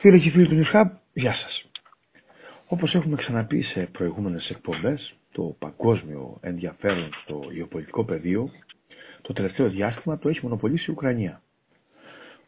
Φίλε 0.00 0.18
και 0.18 0.30
φίλοι 0.30 0.46
του 0.48 0.54
Νιουσχάμπ, 0.54 0.88
γεια 1.12 1.32
σας. 1.34 1.70
Όπως 2.66 2.94
έχουμε 2.94 3.16
ξαναπεί 3.16 3.62
σε 3.62 3.88
προηγούμενες 3.92 4.48
εκπομπές, 4.50 5.14
το 5.32 5.56
παγκόσμιο 5.58 6.38
ενδιαφέρον 6.40 7.08
στο 7.22 7.40
γεωπολιτικό 7.52 8.04
πεδίο 8.04 8.50
το 9.22 9.32
τελευταίο 9.32 9.68
διάστημα 9.68 10.18
το 10.18 10.28
έχει 10.28 10.38
μονοπολίσει 10.42 10.84
η 10.90 10.92
Ουκρανία. 10.92 11.40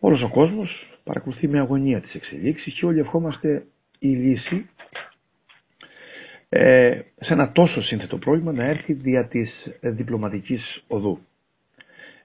Όλος 0.00 0.22
ο 0.22 0.28
κόσμος 0.28 0.86
παρακολουθεί 1.04 1.48
με 1.48 1.58
αγωνία 1.58 2.00
τις 2.00 2.14
εξελίξεις 2.14 2.74
και 2.74 2.86
όλοι 2.86 2.98
ευχόμαστε 3.00 3.66
η 3.98 4.08
λύση 4.08 4.68
ε, 6.48 7.00
σε 7.20 7.32
ένα 7.32 7.52
τόσο 7.52 7.82
σύνθετο 7.82 8.18
πρόβλημα 8.18 8.52
να 8.52 8.64
έρθει 8.64 8.92
δια 8.92 9.26
της 9.28 9.50
διπλωματικής 9.80 10.84
οδού. 10.88 11.18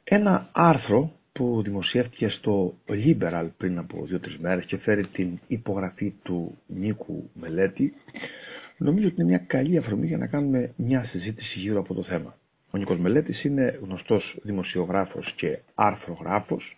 Ένα 0.03 0.49
άρθρο 0.51 1.11
που 1.39 1.61
δημοσιεύτηκε 1.63 2.27
στο 2.27 2.73
Liberal 2.87 3.47
πριν 3.57 3.77
από 3.77 4.05
δύο-τρεις 4.05 4.37
μέρες 4.37 4.65
και 4.65 4.77
φέρει 4.77 5.07
την 5.07 5.39
υπογραφή 5.47 6.13
του 6.23 6.57
Νίκου 6.67 7.29
Μελέτη, 7.33 7.93
νομίζω 8.77 9.07
ότι 9.07 9.15
είναι 9.21 9.29
μια 9.29 9.43
καλή 9.47 9.77
αφορμή 9.77 10.07
για 10.07 10.17
να 10.17 10.27
κάνουμε 10.27 10.73
μια 10.75 11.03
συζήτηση 11.03 11.59
γύρω 11.59 11.79
από 11.79 11.93
το 11.93 12.03
θέμα. 12.03 12.35
Ο 12.71 12.77
Νίκος 12.77 12.97
Μελέτης 12.99 13.43
είναι 13.43 13.79
γνωστός 13.81 14.35
δημοσιογράφος 14.43 15.33
και 15.35 15.59
άρθρογράφος 15.75 16.75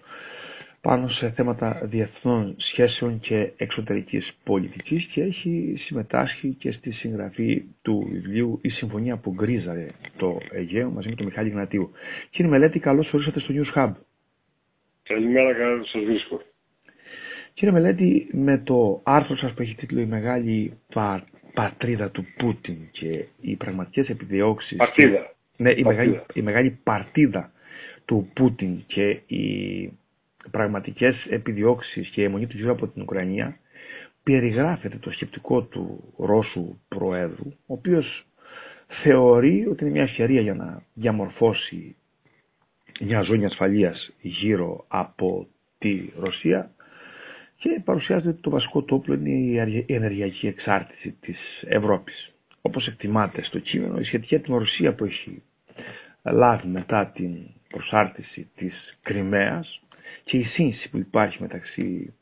πάνω 0.82 1.08
σε 1.10 1.30
θέματα 1.30 1.82
διεθνών 1.84 2.56
σχέσεων 2.58 3.20
και 3.20 3.52
εξωτερικής 3.58 4.32
πολιτικής 4.44 5.06
και 5.06 5.22
έχει 5.22 5.76
συμμετάσχει 5.86 6.54
και 6.60 6.72
στη 6.72 6.92
συγγραφή 6.92 7.64
του 7.82 8.08
βιβλίου 8.12 8.60
«Η 8.62 8.70
Συμφωνία 8.70 9.18
που 9.18 9.34
γκρίζαρε 9.34 9.88
το 10.18 10.38
Αιγαίο» 10.52 10.90
μαζί 10.90 11.10
με 11.10 11.16
τον 11.16 11.26
Μιχάλη 11.26 11.50
Γνατίου. 11.50 11.92
Κύριε 12.30 12.52
Μελέτη, 12.52 12.80
καλώς 12.80 13.14
ορίσατε 13.14 13.40
στο 13.40 13.54
News 13.54 13.78
Hub. 13.78 13.92
Καλημέρα, 15.08 15.54
καλά 15.54 15.84
σας 15.84 16.04
βρίσκω. 16.04 16.42
Κύριε 17.54 17.74
Μελέτη, 17.74 18.28
με 18.32 18.58
το 18.58 19.02
άρθρο 19.04 19.38
σας 19.38 19.54
που 19.54 19.62
έχει 19.62 19.76
τίτλο 19.76 20.00
«Η 20.00 20.06
μεγάλη 20.06 20.78
πα... 20.94 21.24
πατρίδα 21.54 22.10
του 22.10 22.26
Πούτιν 22.38 22.78
και 22.92 23.26
οι 23.42 23.56
πραγματικές 23.56 24.10
επιδιώξεις...» 24.10 24.78
Παρτίδα. 24.78 25.36
Ναι, 25.58 25.72
η 25.72 25.84
μεγάλη, 25.84 26.22
η 26.34 26.42
μεγάλη 26.42 26.80
παρτίδα 26.84 27.52
του 28.06 28.30
Πούτιν 28.34 28.84
και 28.88 29.10
οι 29.28 29.92
πραγματικές 30.52 31.26
επιδιώξεις 31.30 32.10
και 32.10 32.22
η 32.22 32.24
αιμονή 32.24 32.48
του 32.48 32.58
γύρω 32.58 32.72
από 32.72 32.88
την 32.88 33.02
Ουκρανία 33.02 33.58
περιγράφεται 34.24 34.98
το 34.98 35.12
σκεπτικό 35.12 35.62
του 35.62 36.14
Ρώσου 36.18 36.80
Προέδρου, 36.88 37.48
ο 37.48 37.74
οποίος 37.74 38.26
θεωρεί 39.04 39.68
ότι 39.68 39.84
είναι 39.84 39.94
μια 39.94 40.04
ευκαιρία 40.04 40.42
για 40.42 40.54
να 40.54 40.82
διαμορφώσει 40.94 41.96
μια 43.00 43.22
ζώνη 43.22 43.46
ασφαλείας 43.46 44.12
γύρω 44.22 44.86
από 44.88 45.48
τη 45.78 46.10
Ρωσία 46.20 46.72
και 47.58 47.82
παρουσιάζεται 47.86 48.30
ότι 48.30 48.42
το 48.42 48.50
βασικό 48.50 48.82
τόπλο 48.84 49.14
είναι 49.14 49.30
η 49.88 49.94
ενεργειακή 49.94 50.48
εξάρτηση 50.48 51.16
της 51.22 51.38
Ευρώπης. 51.68 52.32
Όπως 52.62 52.88
εκτιμάται 52.88 53.44
στο 53.44 53.60
κείμενο, 53.60 54.00
η 54.00 54.04
σχετική 54.04 54.36
ατιμορροσία 54.36 54.94
που 54.94 55.06
έχει 55.06 55.42
λάβει 56.24 56.68
μετά 56.68 57.12
την 57.16 57.36
προσάρτηση 57.70 58.50
της 58.56 58.98
Κρυμαίας 59.02 59.82
και 60.24 60.38
η 60.38 60.44
σύνση 60.44 60.90
που 60.90 60.98
υπάρχει 60.98 61.38
μεταξύ 61.42 62.14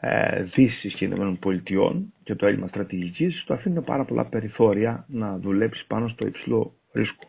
ε, 0.00 0.42
Δύσης 0.42 0.94
και 0.94 1.04
Ηνωμένων 1.04 1.38
Πολιτειών 1.38 2.12
και 2.22 2.34
το 2.34 2.46
έλλειμμα 2.46 2.66
στρατηγικής 2.68 3.44
του 3.46 3.54
αφήνουν 3.54 3.84
πάρα 3.84 4.04
πολλά 4.04 4.24
περιθώρια 4.24 5.04
να 5.08 5.38
δουλέψει 5.38 5.84
πάνω 5.86 6.08
στο 6.08 6.26
υψηλό 6.26 6.72
ρίσκο. 6.92 7.28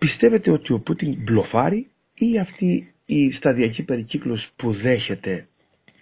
Πιστεύετε 0.00 0.50
ότι 0.50 0.72
ο 0.72 0.78
Πούτιν 0.78 1.14
μπλοφάρει 1.22 1.90
ή 2.14 2.38
αυτή 2.38 2.94
η 3.06 3.30
σταδιακή 3.32 3.82
περικύκλωση 3.82 4.48
που 4.56 4.72
δέχεται 4.72 5.46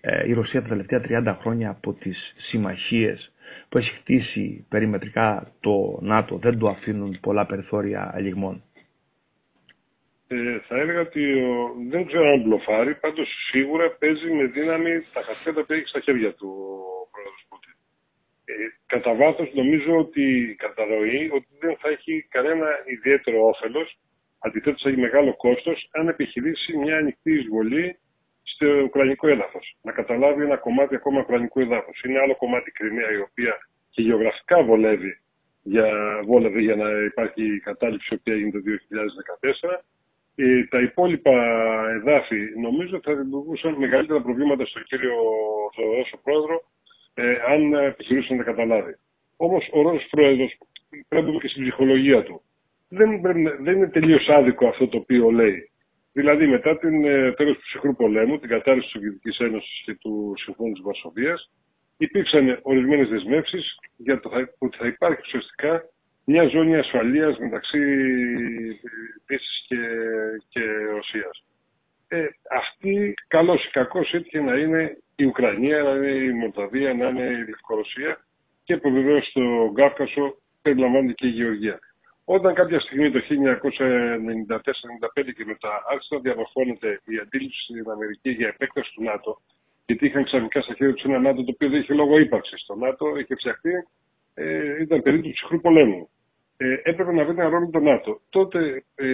ε, 0.00 0.28
η 0.28 0.32
Ρωσία 0.32 0.62
τα 0.62 0.68
τελευταία 0.68 1.00
30 1.34 1.36
χρόνια 1.40 1.70
από 1.70 1.92
τις 1.92 2.34
συμμαχίες 2.48 3.32
που 3.68 3.78
έχει 3.78 3.90
χτίσει 3.90 4.66
περιμετρικά 4.68 5.52
το 5.60 5.98
ΝΑΤΟ 6.02 6.36
δεν 6.36 6.58
του 6.58 6.68
αφήνουν 6.68 7.18
πολλά 7.20 7.46
περιθώρια 7.46 8.12
ελιγμών; 8.16 8.62
Ε, 10.28 10.58
θα 10.68 10.76
έλεγα 10.76 11.00
ότι 11.00 11.42
ο, 11.42 11.74
δεν 11.90 12.06
ξέρω 12.06 12.28
αν 12.28 12.40
μπλοφάρει, 12.42 12.94
πάντως 12.94 13.28
σίγουρα 13.50 13.90
παίζει 13.90 14.30
με 14.30 14.44
δύναμη 14.44 14.90
τα 15.12 15.22
χαρτιά 15.22 15.64
που 15.64 15.72
έχει 15.72 15.86
στα 15.88 16.00
χέρια 16.00 16.32
του 16.34 16.48
ο 17.02 17.08
πρόεδρος 17.10 17.44
Πούτιν. 17.48 17.72
Ε, 17.72 18.37
κατά 18.86 19.14
βάθος 19.14 19.50
νομίζω 19.54 19.96
ότι 19.96 20.54
κατανοεί 20.58 21.30
ότι 21.34 21.48
δεν 21.60 21.76
θα 21.80 21.88
έχει 21.88 22.26
κανένα 22.30 22.68
ιδιαίτερο 22.86 23.46
όφελος, 23.46 23.98
αντιθέτως 24.38 24.82
θα 24.82 24.88
έχει 24.88 25.00
μεγάλο 25.00 25.36
κόστος, 25.36 25.88
αν 25.92 26.08
επιχειρήσει 26.08 26.76
μια 26.76 26.96
ανοιχτή 26.96 27.32
εισβολή 27.32 27.98
στο 28.42 28.66
ουκρανικό 28.82 29.28
έδαφος. 29.28 29.76
Να 29.82 29.92
καταλάβει 29.92 30.42
ένα 30.42 30.56
κομμάτι 30.56 30.94
ακόμα 30.94 31.20
ουκρανικού 31.20 31.60
έδαφο. 31.60 31.90
Είναι 32.04 32.18
άλλο 32.18 32.36
κομμάτι 32.36 32.70
Κρυμαία, 32.70 33.12
η 33.12 33.20
οποία 33.20 33.58
και 33.90 34.02
γεωγραφικά 34.02 34.62
βολεύει 34.62 35.20
για, 35.62 35.88
βόλευε 36.24 36.60
για 36.60 36.76
να 36.76 36.88
υπάρχει 36.90 37.54
η 37.54 37.60
κατάληψη 37.60 38.16
που 38.16 38.30
έγινε 38.30 38.50
το 38.50 38.60
2014. 39.70 39.82
Ε, 40.34 40.64
τα 40.64 40.80
υπόλοιπα 40.80 41.36
εδάφη 41.90 42.40
νομίζω 42.60 43.00
θα 43.02 43.14
δημιουργούσαν 43.14 43.74
μεγαλύτερα 43.74 44.20
προβλήματα 44.22 44.66
στον 44.66 44.84
κύριο 44.84 45.14
Θοδωρό 45.74 46.04
πρόεδρο 46.22 46.62
ε, 47.20 47.36
αν 47.52 47.72
επιχειρούσε 47.74 48.34
να 48.34 48.44
τα 48.44 48.50
καταλάβει. 48.50 48.94
Όμως 49.36 49.68
ο 49.72 49.82
Ρώσο 49.82 50.06
πρόεδρος 50.10 50.58
πρέπει 51.08 51.38
και 51.38 51.48
στην 51.48 51.62
ψυχολογία 51.62 52.22
του. 52.22 52.42
Δεν, 52.88 53.20
δεν 53.60 53.76
είναι 53.76 53.88
τελείως 53.88 54.28
άδικο 54.28 54.68
αυτό 54.68 54.88
το 54.88 54.96
οποίο 54.96 55.30
λέει. 55.30 55.70
Δηλαδή, 56.12 56.46
μετά 56.46 56.78
την 56.78 57.04
ε, 57.04 57.32
τέλος 57.32 57.56
του 57.56 57.62
ψυχρού 57.62 57.94
πολέμου, 57.96 58.38
την 58.38 58.48
κατάρρευση 58.48 58.90
της 58.90 58.90
Σοβιετικής 58.90 59.38
Ένωσης 59.38 59.82
και 59.84 59.94
του 59.94 60.34
Συμφώνου 60.36 60.72
της 60.72 60.82
Βαρσοβίας, 60.82 61.50
υπήρξαν 61.96 62.58
ορισμένες 62.62 63.08
δεσμεύσεις 63.08 63.76
για 63.96 64.20
το 64.20 64.30
ότι 64.58 64.76
θα 64.76 64.86
υπάρχει 64.86 65.20
ουσιαστικά 65.20 65.82
μια 66.24 66.48
ζώνη 66.48 66.76
ασφαλείας 66.76 67.38
μεταξύ 67.38 67.78
Δύσης 69.26 69.64
και, 69.68 69.76
και 70.48 70.60
Ρωσίας. 70.94 71.44
Ε, 72.08 72.26
αυτή, 72.50 73.14
καλό 73.28 73.54
ή 73.54 73.70
κακό, 73.70 74.00
έτυχε 74.12 74.40
να 74.40 74.54
είναι 74.54 74.98
η 75.16 75.24
Ουκρανία, 75.24 75.82
να 75.82 75.90
είναι 75.90 76.08
η 76.08 76.32
Μολδαβία, 76.32 76.94
να 76.94 77.08
είναι 77.08 77.24
η 77.24 77.44
Λευκορωσία 77.48 78.20
και 78.64 78.76
που 78.76 78.90
βεβαίω 78.90 79.22
στο 79.22 79.72
Κάφκασο 79.74 80.36
περιλαμβάνεται 80.62 81.12
και 81.12 81.26
η 81.26 81.30
Γεωργία. 81.30 81.78
Όταν 82.24 82.54
κάποια 82.54 82.80
στιγμή 82.80 83.10
το 83.10 83.18
1994-1995 83.18 83.22
και 85.36 85.44
μετά 85.44 85.84
άρχισε 85.90 86.14
να 86.14 86.20
διαμορφώνεται 86.20 87.00
η 87.04 87.18
αντίληψη 87.22 87.62
στην 87.62 87.90
Αμερική 87.90 88.30
για 88.30 88.48
επέκταση 88.48 88.92
του 88.94 89.02
ΝΑΤΟ, 89.02 89.40
γιατί 89.86 90.06
είχαν 90.06 90.24
ξαφνικά 90.24 90.60
στα 90.60 90.74
χέρια 90.74 90.94
τους 90.94 91.04
ένα 91.04 91.18
ΝΑΤΟ 91.18 91.44
το 91.44 91.50
οποίο 91.54 91.68
δεν 91.68 91.80
είχε 91.80 91.94
λόγο 91.94 92.18
ύπαρξης. 92.18 92.64
Το 92.66 92.74
ΝΑΤΟ 92.74 93.18
είχε 93.18 93.34
φτιαχτεί, 93.34 93.72
ε, 94.34 94.82
ήταν 94.82 95.02
περίπου 95.02 95.22
του 95.22 95.32
ψυχρού 95.32 95.60
πολέμου. 95.60 96.08
Ε, 96.56 96.72
έπρεπε 96.82 97.12
να 97.12 97.24
βρει 97.24 97.34
ένα 97.38 97.48
ρόλο 97.48 97.70
το 97.72 97.78
ΝΑΤΟ. 97.78 98.20
Τότε 98.28 98.84
ε, 98.94 99.06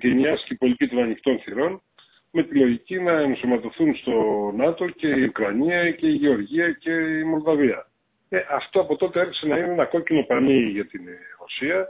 γενιάστηκε 0.00 0.54
η 0.54 0.56
πολιτική 0.56 0.94
των 0.94 1.02
ανοιχτών 1.02 1.38
θυρών 1.38 1.82
με 2.30 2.42
τη 2.42 2.58
λογική 2.58 3.00
να 3.00 3.12
ενσωματωθούν 3.12 3.96
στο 3.96 4.12
ΝΑΤΟ 4.56 4.88
και 4.88 5.08
η 5.08 5.22
Ουκρανία 5.22 5.90
και 5.90 6.06
η 6.06 6.12
Γεωργία 6.12 6.70
και 6.72 6.90
η 6.90 7.24
Μολδαβία. 7.24 7.86
Ε, 8.28 8.38
αυτό 8.50 8.80
από 8.80 8.96
τότε 8.96 9.20
άρχισε 9.20 9.46
να 9.46 9.56
είναι 9.56 9.72
ένα 9.72 9.84
κόκκινο 9.84 10.22
πανί 10.22 10.60
για 10.60 10.86
την 10.86 11.00
Ρωσία, 11.40 11.88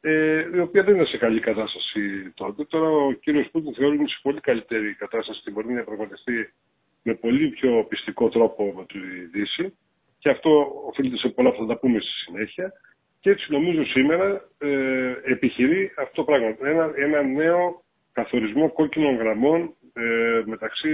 ε, 0.00 0.44
η 0.54 0.58
οποία 0.58 0.82
δεν 0.82 0.94
είναι 0.94 1.04
σε 1.04 1.16
καλή 1.16 1.40
κατάσταση 1.40 2.32
τότε. 2.34 2.64
Τώρα 2.64 2.88
ο 2.88 3.12
κύριος 3.12 3.48
Πούτιν 3.50 3.74
θεωρεί 3.74 3.96
είναι 3.96 4.08
σε 4.08 4.18
πολύ 4.22 4.40
καλύτερη 4.40 4.94
κατάσταση 4.94 5.40
και 5.44 5.50
μπορεί 5.50 5.66
να 5.66 5.74
διαπραγματευτεί 5.74 6.52
με 7.02 7.14
πολύ 7.14 7.48
πιο 7.48 7.86
πιστικό 7.88 8.28
τρόπο 8.28 8.72
με 8.76 8.84
τη 8.86 8.98
Δύση 9.32 9.74
και 10.18 10.30
αυτό 10.30 10.72
οφείλεται 10.86 11.16
σε 11.16 11.28
πολλά 11.28 11.50
που 11.50 11.60
θα 11.60 11.66
τα 11.66 11.78
πούμε 11.78 11.98
στη 12.00 12.10
συνέχεια. 12.10 12.72
Και 13.20 13.30
έτσι 13.30 13.52
νομίζω 13.52 13.84
σήμερα 13.84 14.48
ε, 14.58 15.12
επιχειρεί 15.24 15.92
αυτό 15.98 16.14
το 16.14 16.24
πράγμα. 16.24 16.56
Ένα, 16.62 16.92
ένα 16.96 17.22
νέο 17.22 17.82
καθορισμό 18.12 18.72
κόκκινων 18.72 19.16
γραμμών 19.16 19.74
ε, 19.92 20.42
μεταξύ 20.46 20.90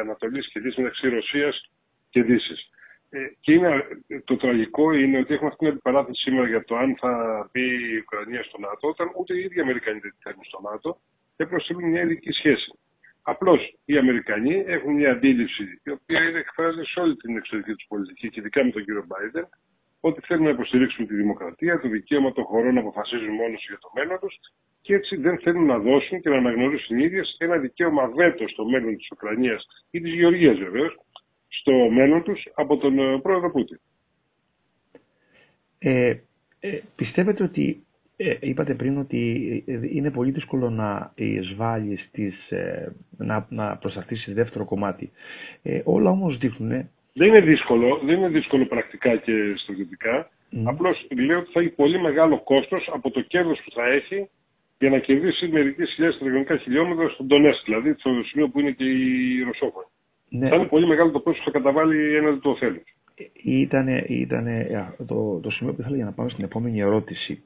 Ανατολής 0.00 0.48
και 0.52 0.60
Δύσης, 0.60 0.78
μεταξύ 0.78 1.08
Ρωσίας 1.08 1.70
και 2.10 2.22
Δύσης. 2.22 2.70
Ε, 3.10 3.18
και 3.40 3.52
είναι, 3.52 3.84
το 4.24 4.36
τραγικό 4.36 4.92
είναι 4.92 5.18
ότι 5.18 5.34
έχουμε 5.34 5.48
αυτή 5.48 5.64
την 5.64 5.68
αντιπαράθεση 5.68 6.20
σήμερα 6.20 6.46
για 6.48 6.64
το 6.64 6.76
αν 6.76 6.96
θα 7.00 7.12
μπει 7.52 7.66
η 7.92 7.96
Ουκρανία 7.96 8.42
στο 8.42 8.58
ΝΑΤΟ, 8.58 8.88
όταν 8.88 9.10
ούτε 9.18 9.34
οι 9.34 9.40
ίδιοι 9.40 9.60
Αμερικανοί 9.60 9.98
δεν 9.98 10.14
θέλουν 10.22 10.44
στο 10.44 10.60
ΝΑΤΟ 10.70 11.00
και 11.36 11.46
προσθέτουν 11.46 11.84
μια 11.84 12.02
ειδική 12.02 12.30
σχέση. 12.30 12.78
Απλώς 13.22 13.60
οι 13.84 13.98
Αμερικανοί 13.98 14.64
έχουν 14.66 14.94
μια 14.94 15.10
αντίληψη 15.10 15.80
η 15.84 15.90
οποία 15.90 16.20
είναι 16.22 16.38
εκφράζεται 16.38 16.84
σε 16.84 17.00
όλη 17.00 17.16
την 17.16 17.36
εξωτερική 17.36 17.72
τους 17.74 17.86
πολιτική 17.88 18.28
και 18.30 18.40
ειδικά 18.40 18.64
με 18.64 18.70
τον 18.70 18.84
κύριο 18.84 19.04
Μπάιντεν, 19.06 19.48
ότι 20.00 20.20
θέλουν 20.20 20.44
να 20.44 20.50
υποστηρίξουν 20.50 21.06
τη 21.06 21.14
δημοκρατία, 21.14 21.80
το 21.80 21.88
δικαίωμα 21.88 22.32
των 22.32 22.44
χωρών 22.44 22.74
να 22.74 22.80
αποφασίζουν 22.80 23.34
μόνος 23.34 23.66
για 23.68 23.78
το 23.78 23.90
μέλλον 23.94 24.18
τους 24.18 24.34
και 24.80 24.94
έτσι 24.94 25.16
δεν 25.16 25.38
θέλουν 25.38 25.66
να 25.66 25.78
δώσουν 25.78 26.20
και 26.20 26.28
να 26.28 26.36
αναγνωρίσουν 26.36 26.98
οι 26.98 27.04
ίδιες 27.04 27.36
ένα 27.38 27.56
δικαίωμα 27.58 28.06
βέτο 28.08 28.48
στο 28.48 28.64
μέλλον 28.64 28.96
της 28.96 29.10
Ουκρανίας 29.10 29.66
ή 29.90 30.00
της 30.00 30.14
Γεωργίας 30.14 30.58
βεβαίως, 30.58 30.98
στο 31.48 31.72
μέλλον 31.72 32.22
τους 32.22 32.48
από 32.54 32.76
τον 32.76 32.98
ε, 32.98 33.18
πρόεδρο 33.18 33.50
Πούτιν. 33.50 33.78
Ε, 35.78 36.16
ε, 36.60 36.78
πιστεύετε 36.96 37.42
ότι 37.42 37.86
ε, 38.16 38.36
είπατε 38.40 38.74
πριν 38.74 38.98
ότι 38.98 39.64
ε, 39.66 39.80
είναι 39.82 40.10
πολύ 40.10 40.30
δύσκολο 40.30 40.70
να 40.70 41.12
εισβάλλεις 41.14 42.00
στις, 42.08 42.34
να, 43.16 43.46
να 43.50 43.76
προσταθήσει 43.76 44.32
δεύτερο 44.32 44.64
κομμάτι. 44.64 45.10
όλα 45.84 46.10
όμως 46.10 46.38
δείχνουν 46.38 46.90
Δεν 47.18 47.28
είναι 47.28 47.40
δύσκολο, 47.40 48.00
δεν 48.04 48.16
είναι 48.16 48.28
δύσκολο 48.28 48.64
πρακτικά 48.66 49.16
και 49.16 49.32
στρατιωτικά. 49.56 50.30
Mm. 50.52 50.62
Απλώς 50.64 51.06
λέω 51.26 51.38
ότι 51.38 51.50
θα 51.52 51.60
έχει 51.60 51.68
πολύ 51.68 52.00
μεγάλο 52.00 52.40
κόστος 52.42 52.90
από 52.92 53.10
το 53.10 53.20
κέρδος 53.20 53.60
που 53.64 53.70
θα 53.70 53.84
έχει 53.88 54.28
για 54.78 54.90
να 54.90 54.98
κερδίσει 54.98 55.48
μερικές 55.48 55.92
χιλιάδες 55.94 56.18
τετραγωνικά 56.18 56.56
χιλιόμετρα 56.56 57.08
στον 57.08 57.28
Τονέσκ, 57.28 57.64
δηλαδή 57.64 57.94
στο 57.98 58.10
σημείο 58.30 58.48
που 58.48 58.60
είναι 58.60 58.70
και 58.70 58.84
η 58.84 59.42
Ρωσόφωνη. 59.42 59.86
Ναι. 60.28 60.48
Θα 60.48 60.56
είναι 60.56 60.64
πολύ 60.64 60.86
μεγάλο 60.86 61.10
το 61.10 61.20
πόσο 61.20 61.42
θα 61.44 61.50
καταβάλει 61.50 62.16
έναντι 62.16 62.38
του 62.38 62.50
Οθέλου. 62.50 62.82
Ήταν, 63.42 63.88
ήτανε 64.08 64.86
το, 65.06 65.40
το 65.42 65.50
σημείο 65.50 65.72
που 65.72 65.80
ήθελα 65.80 65.96
για 65.96 66.04
να 66.04 66.12
πάμε 66.12 66.30
στην 66.30 66.44
επόμενη 66.44 66.80
ερώτηση. 66.80 67.42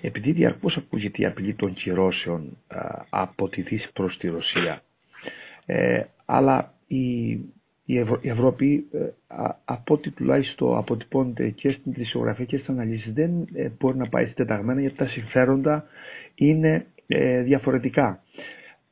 Επειδή 0.00 0.32
διαρκώς 0.32 0.76
ακούγεται 0.76 1.22
η 1.22 1.26
απειλή 1.26 1.54
των 1.54 1.74
κυρώσεων 1.74 2.56
από 3.10 3.48
τη 3.48 3.62
Δύση 3.62 3.88
προς 3.92 4.16
τη 4.18 4.28
Ρωσία, 4.28 4.82
ε, 5.66 6.02
αλλά 6.24 6.74
η, 6.86 7.34
η, 7.94 8.06
η 8.20 8.28
Ευρώπη, 8.28 8.86
ε, 8.92 8.98
από 9.64 9.94
ό,τι 9.94 10.10
τουλάχιστον 10.10 10.76
αποτυπώνεται 10.76 11.48
και 11.48 11.70
στην 11.70 11.92
πλησιογραφία 11.92 12.44
και 12.44 12.56
στην 12.56 12.74
αναλύση, 12.74 13.10
δεν 13.10 13.30
ε, 13.54 13.68
μπορεί 13.78 13.96
να 13.96 14.08
πάει 14.08 14.26
συντεταγμένα 14.26 14.80
γιατί 14.80 14.96
τα 14.96 15.06
συμφέροντα 15.06 15.84
είναι 16.34 16.86
ε, 17.06 17.42
διαφορετικά. 17.42 18.22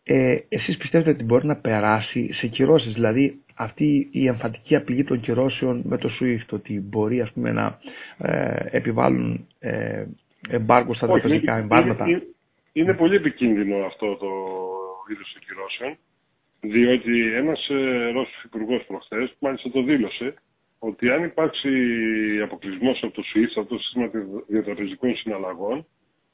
Ε, 0.02 0.38
εσείς 0.48 0.76
πιστεύετε 0.76 1.10
ότι 1.10 1.24
μπορεί 1.24 1.46
να 1.46 1.56
περάσει 1.56 2.32
σε 2.32 2.46
κυρώσεις, 2.46 2.92
δηλαδή 2.92 3.38
αυτή 3.54 4.08
η 4.10 4.26
εμφαντική 4.26 4.76
απειλή 4.76 5.04
των 5.04 5.20
κυρώσεων 5.20 5.82
με 5.84 5.96
το 5.98 6.10
SWIFT, 6.20 6.46
ότι 6.50 6.80
μπορεί 6.80 7.20
ας 7.20 7.32
πούμε, 7.32 7.52
να 7.52 7.78
ε, 8.18 8.66
επιβάλλουν 8.70 9.46
ε, 9.58 10.04
εμπάργκο 10.48 10.94
στα 10.94 11.06
τραπεζικά 11.06 11.56
εμπάρματα; 11.56 12.06
Είναι, 12.08 12.22
είναι, 12.72 12.94
πολύ 12.94 13.14
επικίνδυνο 13.16 13.76
αυτό 13.76 14.16
το 14.16 14.28
είδος 15.12 15.32
των 15.32 15.42
κυρώσεων, 15.46 15.96
διότι 16.60 17.34
ένας 17.34 17.68
ε, 17.68 18.10
Ρώσος 18.10 18.42
υπουργός 18.44 18.84
προχθές, 18.86 19.34
μάλιστα 19.38 19.70
το 19.70 19.82
δήλωσε, 19.82 20.34
ότι 20.78 21.10
αν 21.10 21.24
υπάρξει 21.24 21.70
αποκλεισμός 22.42 23.02
από 23.02 23.14
το 23.14 23.22
SWIFT, 23.34 23.52
από 23.54 23.68
το 23.68 23.78
σύστημα 23.78 24.10
διατραπεζικών 24.46 25.16
συναλλαγών, 25.16 25.86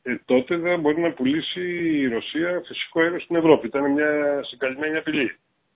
ε, 0.03 0.17
τότε 0.25 0.57
δεν 0.57 0.81
μπορεί 0.81 1.01
να 1.01 1.13
πουλήσει 1.13 1.61
η 2.01 2.09
Ρωσία 2.09 2.63
φυσικό 2.67 3.01
αέριο 3.01 3.21
στην 3.21 3.37
Ευρώπη. 3.37 3.67
Ήταν 3.67 3.91
μια 3.93 4.41
συγκαλυμμένη 4.43 4.97
απειλή. 4.97 5.31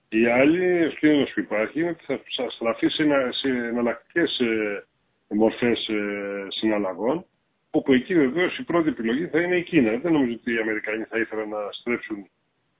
Η 0.09 0.25
άλλη, 0.25 0.85
ο 0.85 0.89
κίνδυνο 0.89 1.23
που 1.33 1.39
υπάρχει 1.39 1.79
είναι 1.79 1.89
ότι 1.89 2.03
θα 2.35 2.49
στραφεί 2.49 2.87
σε, 2.87 3.03
σε 3.31 3.47
εναλλακτικές 3.47 4.39
ε, 4.39 4.85
μορφές 5.27 5.87
ε, 5.87 6.47
συναλλαγών, 6.49 7.25
όπου 7.71 7.93
εκεί 7.93 8.15
βεβαίως 8.15 8.57
η 8.57 8.63
πρώτη 8.63 8.89
επιλογή 8.89 9.27
θα 9.27 9.41
είναι 9.41 9.55
η 9.55 9.63
Κίνα. 9.63 9.97
Δεν 9.97 10.11
νομίζω 10.11 10.33
ότι 10.33 10.53
οι 10.53 10.57
Αμερικανοί 10.57 11.03
θα 11.03 11.17
ήθελαν 11.19 11.49
να 11.49 11.57
στρέψουν 11.71 12.29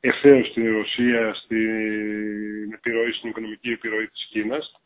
ευθέως 0.02 0.54
την 0.54 0.72
Ρωσία 0.72 1.34
στην 1.34 2.74
επιρροή, 2.74 3.12
στην 3.12 3.30
οικονομική 3.30 3.70
επιρροή 3.70 4.08
της 4.08 4.28
Κίνας. 4.30 4.82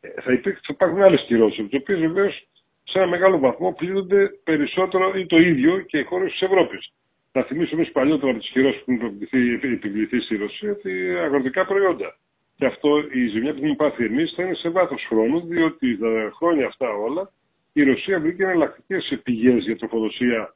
Ε, 0.00 0.08
θα, 0.08 0.40
θα 0.42 0.60
υπάρχουν 0.68 1.02
άλλες 1.02 1.24
κυρώσεις, 1.26 1.68
τι 1.68 1.76
οποίες 1.76 1.98
βεβαίως 1.98 2.46
σε 2.84 2.98
ένα 2.98 3.06
μεγάλο 3.06 3.38
βαθμό 3.38 3.72
πλήττονται 3.72 4.30
περισσότερο 4.44 5.12
ή 5.16 5.26
το 5.26 5.38
ίδιο 5.38 5.80
και 5.80 5.98
οι 5.98 6.04
χώρες 6.04 6.30
της 6.30 6.40
Ευρώπης. 6.40 6.92
Θα 7.32 7.44
θυμίσω 7.44 7.76
εμεί 7.76 7.86
παλιότερα 7.86 8.30
από 8.30 8.40
τις 8.40 8.50
κυρώσεις 8.50 8.82
που 8.84 8.92
έχουν 8.92 9.72
επιβληθεί 9.72 10.20
στη 10.20 10.36
Ρωσία 10.36 10.70
ότι 10.70 11.16
αγροτικά 11.16 11.66
προϊόντα. 11.66 12.16
Και 12.56 12.66
αυτό 12.66 12.98
η 13.12 13.26
ζημιά 13.26 13.52
που 13.52 13.58
έχουμε 13.58 13.74
πάθει 13.74 14.04
εμείς 14.04 14.32
θα 14.36 14.42
είναι 14.42 14.54
σε 14.54 14.68
βάθος 14.68 15.06
χρόνου, 15.08 15.46
διότι 15.46 15.98
τα 15.98 16.32
χρόνια 16.34 16.66
αυτά 16.66 16.88
όλα 16.90 17.30
η 17.72 17.82
Ρωσία 17.82 18.20
βρήκε 18.20 18.42
εναλλακτικές 18.42 19.20
πηγέ 19.22 19.50
για 19.50 19.76
τροφοδοσία 19.76 20.54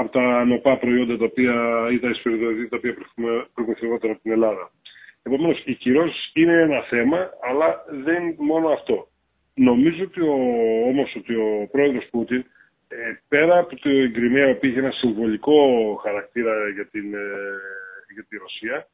από 0.00 0.10
τα 0.12 0.44
νοπά 0.44 0.78
προϊόντα 0.78 1.16
τα 1.16 1.24
οποία, 1.24 1.54
ή 1.92 1.98
τα 1.98 2.08
εισπυριδοειδή 2.08 2.68
τα 2.68 2.76
οποία 2.76 2.94
προμηθευόταν 3.54 4.10
από 4.10 4.20
την 4.22 4.32
Ελλάδα. 4.32 4.70
Επομένως, 5.22 5.62
οι 5.64 5.74
κυρώσεις 5.74 6.30
είναι 6.34 6.60
ένα 6.60 6.80
θέμα, 6.82 7.30
αλλά 7.48 7.84
δεν 8.04 8.22
είναι 8.22 8.34
μόνο 8.38 8.68
αυτό. 8.68 9.08
Νομίζω 9.54 10.02
ότι 10.04 10.20
ο, 10.20 10.34
όμως 10.90 11.14
ότι 11.16 11.34
ο 11.34 11.68
πρόεδρος 11.70 12.06
Πούτιν 12.10 12.44
ε, 12.88 12.96
πέρα 13.28 13.58
από 13.58 13.76
το 13.76 13.90
Κρυμαία 14.12 14.56
που 14.56 14.66
είχε 14.66 14.78
ένα 14.78 14.90
συμβολικό 14.90 15.56
χαρακτήρα 16.02 16.68
για 16.74 16.86
την, 16.86 17.14
ε, 17.14 17.28
για 18.14 18.24
τη 18.28 18.36
Ρωσία 18.36 18.86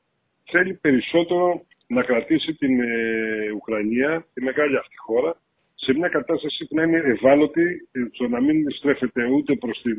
θέλει 0.51 0.75
περισσότερο 0.75 1.67
να 1.87 2.03
κρατήσει 2.03 2.55
την 2.55 2.81
ε, 2.81 3.51
Ουκρανία, 3.55 4.27
τη 4.35 4.43
μεγάλη 4.43 4.77
αυτή 4.77 4.97
χώρα, 4.97 5.37
σε 5.77 5.93
μια 5.95 6.09
κατάσταση 6.09 6.67
που 6.67 6.75
να 6.75 6.83
είναι 6.83 7.03
ευάλωτη, 7.05 7.89
στο 8.13 8.29
να 8.29 8.41
μην 8.41 8.71
στρέφεται 8.71 9.25
ούτε 9.25 9.55
προς 9.57 9.81
την 9.83 9.99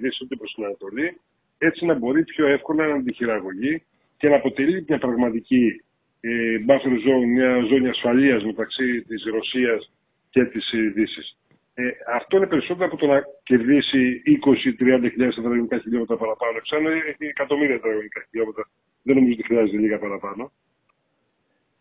Δύση 0.00 0.18
ούτε 0.24 0.36
προς 0.36 0.52
την 0.54 0.64
Ανατολή, 0.64 1.20
έτσι 1.58 1.84
να 1.84 1.94
μπορεί 1.94 2.24
πιο 2.24 2.46
εύκολα 2.46 2.86
να 2.86 2.94
αντιχειραγωγεί 2.94 3.82
και 4.16 4.28
να 4.28 4.36
αποτελεί 4.36 4.84
μια 4.88 4.98
πραγματική 4.98 5.82
ε, 6.20 6.30
buffer 6.66 6.94
zone, 7.04 7.26
μια 7.26 7.64
ζώνη 7.68 7.88
ασφαλείας 7.88 8.44
μεταξύ 8.44 9.02
της 9.02 9.24
Ρωσίας 9.24 9.92
και 10.30 10.44
της 10.44 10.70
Δύσης. 10.94 11.36
Ε, 11.74 11.82
αυτό 12.14 12.36
είναι 12.36 12.46
περισσότερο 12.46 12.86
από 12.86 12.96
το 12.96 13.06
να 13.06 13.22
κερδίσει 13.42 14.22
20-30 14.44 15.10
χιλιάδες 15.10 15.34
τετραγωνικά 15.34 15.78
χιλιόμετρα 15.78 16.16
παραπάνω. 16.16 16.56
Εξάλλου 16.56 16.88
έχει 16.88 17.24
εκατομμύρια 17.24 17.74
τετραγωνικά 17.74 18.26
χιλιόμετρα. 18.30 18.64
Δεν 19.02 19.14
νομίζω 19.14 19.32
ότι 19.32 19.44
χρειάζεται 19.44 19.78
λίγα 19.78 19.98
παραπάνω. 19.98 20.52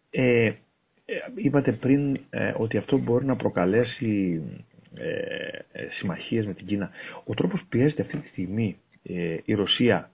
Ε, 0.10 0.46
ε 0.46 0.58
είπατε 1.36 1.72
πριν 1.72 2.20
ε, 2.30 2.54
ότι 2.58 2.78
αυτό 2.78 2.98
μπορεί 2.98 3.26
να 3.26 3.36
προκαλέσει 3.36 4.42
ε, 4.96 5.10
ε, 5.72 5.88
συμμαχίες 6.00 6.46
με 6.46 6.54
την 6.54 6.66
Κίνα. 6.66 6.90
Ο 7.26 7.34
τρόπος 7.34 7.60
που 7.60 7.66
πιέζεται 7.70 8.02
αυτή 8.02 8.18
τη 8.18 8.28
στιγμή 8.28 8.78
η 9.46 9.54
Ρωσία, 9.54 10.10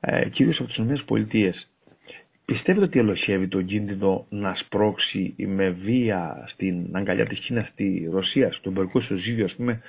ε, 0.00 0.28
κυρίως 0.28 0.60
από 0.60 0.68
τις 0.68 0.76
ΗΠΑ, 0.76 1.54
Πιστεύετε 2.50 2.84
ότι 2.84 2.98
ελοχεύει 2.98 3.48
τον 3.48 3.64
κίνδυνο 3.64 4.26
να 4.28 4.54
σπρώξει 4.54 5.34
με 5.38 5.70
βία 5.70 6.44
στην 6.52 6.86
αγκαλιά 6.92 7.26
της 7.26 7.38
Κίνας 7.38 7.68
στη 7.72 8.08
Ρωσία, 8.12 8.52
στο 8.52 8.68
εμπορικό 8.70 8.98
ισοζύγιο 8.98 9.44
ας 9.44 9.54
πούμε, 9.54 9.80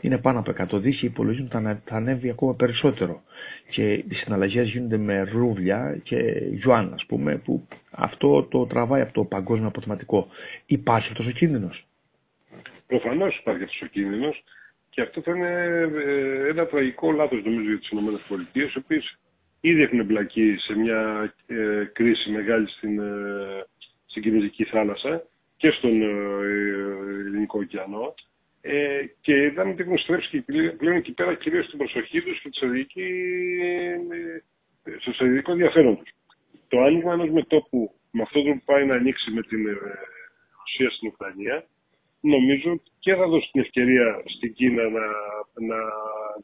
είναι 0.00 0.18
πάνω 0.18 0.38
από 0.38 0.76
100 0.76 0.80
δις 0.80 0.98
και 0.98 1.06
υπολογίζουν 1.06 1.50
ότι 1.54 1.80
θα 1.84 1.96
ανέβει 1.96 2.30
ακόμα 2.30 2.54
περισσότερο. 2.54 3.22
Και 3.70 3.92
οι 3.92 4.14
συναλλαγές 4.14 4.68
γίνονται 4.68 4.96
με 4.96 5.22
ρούβλια 5.22 6.00
και 6.02 6.16
γιουάν 6.52 6.92
ας 6.94 7.04
πούμε, 7.06 7.36
που 7.36 7.66
αυτό 7.90 8.42
το 8.42 8.66
τραβάει 8.66 9.00
αυτό 9.00 9.20
το 9.20 9.26
παγκόσμιο 9.26 9.68
αποθεματικό. 9.68 10.28
Υπάρχει 10.66 11.08
αυτός 11.10 11.26
ο 11.26 11.30
κίνδυνος; 11.30 11.86
Προφανώς 12.86 13.38
υπάρχει 13.38 13.62
αυτός 13.62 13.80
ο 13.82 13.86
κίνδυνος 13.86 14.44
και 14.90 15.00
αυτό 15.00 15.20
θα 15.20 15.32
είναι 15.36 15.48
ε, 16.06 16.48
ένα 16.48 16.66
τραγικό 16.66 17.12
λάθος 17.12 17.42
νομίζω 17.44 17.62
για 17.68 17.78
τις 17.78 17.90
ΗΠΑ, 17.90 18.70
οι 18.74 18.78
οποίες 18.78 19.18
ήδη 19.60 19.82
έχουν 19.82 19.98
εμπλακεί 19.98 20.56
σε 20.58 20.78
μια 20.78 21.32
ε, 21.46 21.84
κρίση 21.92 22.30
μεγάλη 22.30 22.68
στην, 22.68 22.98
ε, 22.98 23.66
στην 24.06 24.22
Κινέζικη 24.22 24.64
θάλασσα 24.64 25.22
και 25.56 25.70
στον 25.70 26.02
ε, 26.02 26.06
Ελληνικό 27.26 27.58
ωκεανό 27.58 28.14
ε, 28.60 29.04
και 29.20 29.42
είδαμε 29.42 29.70
ότι 29.70 29.82
έχουν 29.82 29.98
στρέψεις 29.98 30.30
και 30.30 30.42
πλέον 30.78 30.96
εκεί 30.96 31.12
πέρα 31.12 31.34
κυρίως 31.34 31.68
την 31.68 31.78
προσοχή 31.78 32.22
τους 32.22 32.42
και 32.86 33.06
στο 35.00 35.12
στρατηγικό 35.12 35.52
ενδιαφέρον 35.52 35.98
τους. 35.98 36.10
Το 36.68 36.80
άνοιγμα 36.80 37.12
ενός 37.12 37.30
μετόπου 37.30 37.94
με 38.10 38.22
αυτόν 38.22 38.44
τον 38.44 38.58
που 38.58 38.64
πάει 38.64 38.86
να 38.86 38.94
ανοίξει 38.94 39.30
με 39.30 39.42
την 39.42 39.66
Ρωσία 40.58 40.90
στην 40.90 41.08
Ουκρανία 41.08 41.66
νομίζω 42.20 42.80
και 42.98 43.14
θα 43.14 43.26
δώσει 43.26 43.48
την 43.52 43.60
ευκαιρία 43.60 44.22
στην 44.36 44.54
Κίνα 44.54 44.82
να, 44.82 45.06
να 45.70 45.78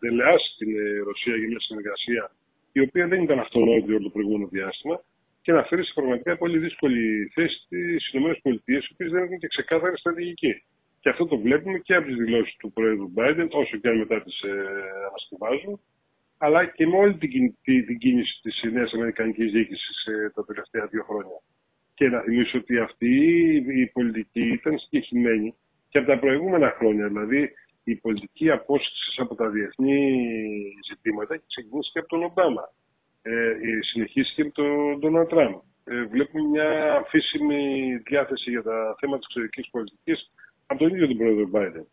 δελεάσει 0.00 0.48
την 0.58 0.70
Ρωσία 1.04 1.36
για 1.36 1.48
μια 1.48 1.60
συνεργασία 1.60 2.30
η 2.78 2.80
οποία 2.80 3.06
δεν 3.06 3.22
ήταν 3.22 3.38
αυτονόητη 3.38 3.90
όλο 3.90 4.02
το 4.02 4.14
προηγούμενο 4.16 4.46
διάστημα 4.46 4.96
και 5.42 5.52
να 5.52 5.62
φέρει 5.62 5.84
σε 5.84 5.92
πραγματικά 5.94 6.36
πολύ 6.36 6.58
δύσκολη 6.58 7.30
θέση 7.34 7.56
τις 7.68 8.12
ΗΠΑ, 8.12 8.50
οι 8.64 8.76
οποίες 8.92 9.10
δεν 9.12 9.22
έχουν 9.22 9.38
και 9.38 9.46
ξεκάθαρη 9.46 9.98
στρατηγική. 9.98 10.52
Και 11.00 11.08
αυτό 11.08 11.26
το 11.26 11.38
βλέπουμε 11.38 11.78
και 11.78 11.94
από 11.94 12.06
τις 12.06 12.16
δηλώσεις 12.16 12.56
του 12.56 12.72
Πρόεδρου 12.72 13.12
Biden, 13.16 13.48
όσο 13.50 13.76
και 13.76 13.88
αν 13.88 13.98
μετά 13.98 14.22
τις 14.22 14.40
ε, 14.40 14.50
ανασκευάζουν, 15.08 15.80
αλλά 16.38 16.66
και 16.66 16.86
με 16.86 16.96
όλη 16.96 17.14
την, 17.16 17.56
την, 17.62 17.86
την 17.86 17.98
κίνηση 17.98 18.40
της 18.42 18.62
νέας 18.72 18.92
Αμερικανικής 18.92 19.52
διοίκησης 19.52 20.04
ε, 20.04 20.30
τα 20.34 20.44
τελευταία 20.44 20.86
δύο 20.86 21.02
χρόνια. 21.02 21.38
Και 21.94 22.08
να 22.08 22.20
θυμίσω 22.20 22.58
ότι 22.58 22.78
αυτή 22.78 23.14
η 23.82 23.86
πολιτική 23.86 24.46
ήταν 24.58 24.78
συγκεκριμένη 24.78 25.54
και 25.88 25.98
από 25.98 26.06
τα 26.06 26.18
προηγούμενα 26.18 26.74
χρόνια. 26.78 27.08
Δηλαδή, 27.08 27.50
η 27.84 27.94
πολιτική 27.94 28.50
απόσταση 28.50 29.16
από 29.16 29.34
τα 29.34 29.48
διεθνή 29.48 30.00
ζητήματα 30.88 31.34
έχει 31.34 31.44
ξεκινήσει 31.46 31.90
και 31.92 31.98
από 31.98 32.08
τον 32.08 32.22
Ομπάμα. 32.22 32.72
Ε, 33.22 33.32
συνεχίσει 33.80 34.34
και 34.34 34.42
από 34.42 34.52
τον 34.52 34.98
Ντόναλτ 34.98 35.28
Τραμπ. 35.28 35.54
Ε, 35.84 36.04
βλέπουμε 36.04 36.48
μια 36.48 36.94
αφήσιμη 36.94 37.60
διάθεση 37.96 38.50
για 38.50 38.62
τα 38.62 38.96
θέματα 38.98 39.18
της 39.18 39.26
εξωτερικής 39.26 39.68
πολιτικής 39.70 40.32
από 40.66 40.78
τον 40.78 40.88
ίδιο 40.88 41.06
τον 41.06 41.16
πρόεδρο 41.16 41.48
Biden. 41.52 41.86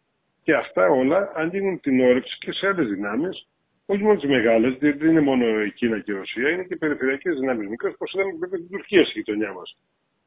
Και 0.44 0.54
αυτά 0.56 0.90
όλα 0.90 1.32
ανοίγουν 1.36 1.80
την 1.80 2.02
όρεξη 2.02 2.38
και 2.40 2.52
σε 2.52 2.68
άλλες 2.68 2.88
δυνάμεις, 2.88 3.48
όχι 3.86 4.04
μόνο 4.04 4.20
τις 4.20 4.30
μεγάλες, 4.30 4.78
διότι 4.78 4.98
δεν 4.98 5.10
είναι 5.10 5.22
μόνο 5.22 5.64
η 5.64 5.72
Κίνα 5.72 6.00
και 6.00 6.12
η 6.12 6.16
Ρωσία, 6.16 6.50
είναι 6.50 6.64
και 6.64 6.76
περιφερειακές 6.76 7.40
δυνάμεις 7.40 7.68
μικρές, 7.68 7.94
όπως 7.94 8.14
είδαμε 8.14 8.48
και 8.48 8.58
την 8.58 8.70
Τουρκία 8.70 9.04
στη 9.06 9.20
γειτονιά 9.20 9.54
μας. 9.54 9.78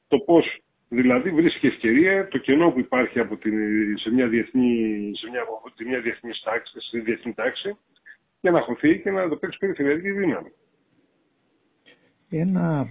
Το 0.09 0.18
πώς 0.18 0.59
Δηλαδή 0.95 1.31
βρίσκει 1.31 1.67
ευκαιρία 1.67 2.29
το 2.29 2.39
κενό 2.39 2.71
που 2.71 2.79
υπάρχει 2.79 3.19
από 3.21 3.37
την, 3.37 3.55
σε 3.99 4.11
μια 4.11 4.29
διεθνή, 4.29 5.11
σε 5.15 5.31
μια, 5.31 5.41
από 5.43 5.73
μια 5.87 6.01
διεθνή 6.01 6.31
τάξη, 6.45 6.81
σε 6.81 6.99
διεθνή 6.99 7.33
τάξη 7.35 7.77
για 8.41 8.51
να 8.51 8.61
χωθεί 8.61 9.01
και 9.01 9.11
να 9.11 9.29
το 9.29 9.37
παίξει 9.37 9.59
περιφερειακή 9.59 10.11
δύναμη. 10.11 10.53
Ένα, 12.31 12.89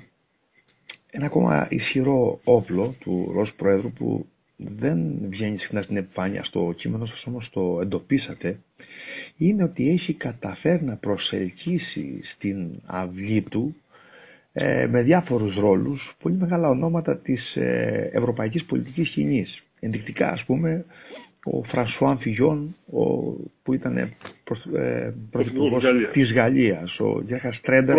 ένα 1.11 1.25
ακόμα 1.25 1.67
ισχυρό 1.69 2.39
όπλο 2.43 2.95
του 2.99 3.31
Ρώσου 3.33 3.55
Πρόεδρου 3.55 3.91
που 3.91 4.25
δεν 4.57 5.17
βγαίνει 5.29 5.57
συχνά 5.57 5.81
στην 5.81 5.97
επιφάνεια, 5.97 6.43
στο 6.43 6.73
κείμενο 6.77 7.05
σας 7.05 7.23
όμως 7.25 7.49
το 7.51 7.79
εντοπίσατε, 7.81 8.59
είναι 9.37 9.63
ότι 9.63 9.89
έχει 9.89 10.13
καταφέρει 10.13 10.83
να 10.83 10.95
προσελκύσει 10.95 12.21
στην 12.35 12.81
αυλή 12.85 13.41
του 13.41 13.75
ε, 14.53 14.87
με 14.87 15.01
διάφορους 15.01 15.55
ρόλους 15.55 16.15
πολύ 16.21 16.35
μεγάλα 16.35 16.69
ονόματα 16.69 17.17
της 17.17 17.55
ε, 17.55 18.09
ευρωπαϊκής 18.13 18.65
πολιτικής 18.65 19.07
σκηνής. 19.07 19.63
Ενδεικτικά 19.79 20.29
ας 20.29 20.43
πούμε 20.43 20.85
ο 21.43 21.63
Φρανσουάν 21.63 22.17
Φιγιόν 22.17 22.75
που 23.63 23.73
ήταν 23.73 23.97
ε, 23.97 24.09
πρωθυπουργός 25.31 25.83
της 26.11 26.33
Γαλλίας, 26.33 26.99
ο 26.99 27.21
Γιάχας 27.25 27.55
Στρέντερ 27.55 27.95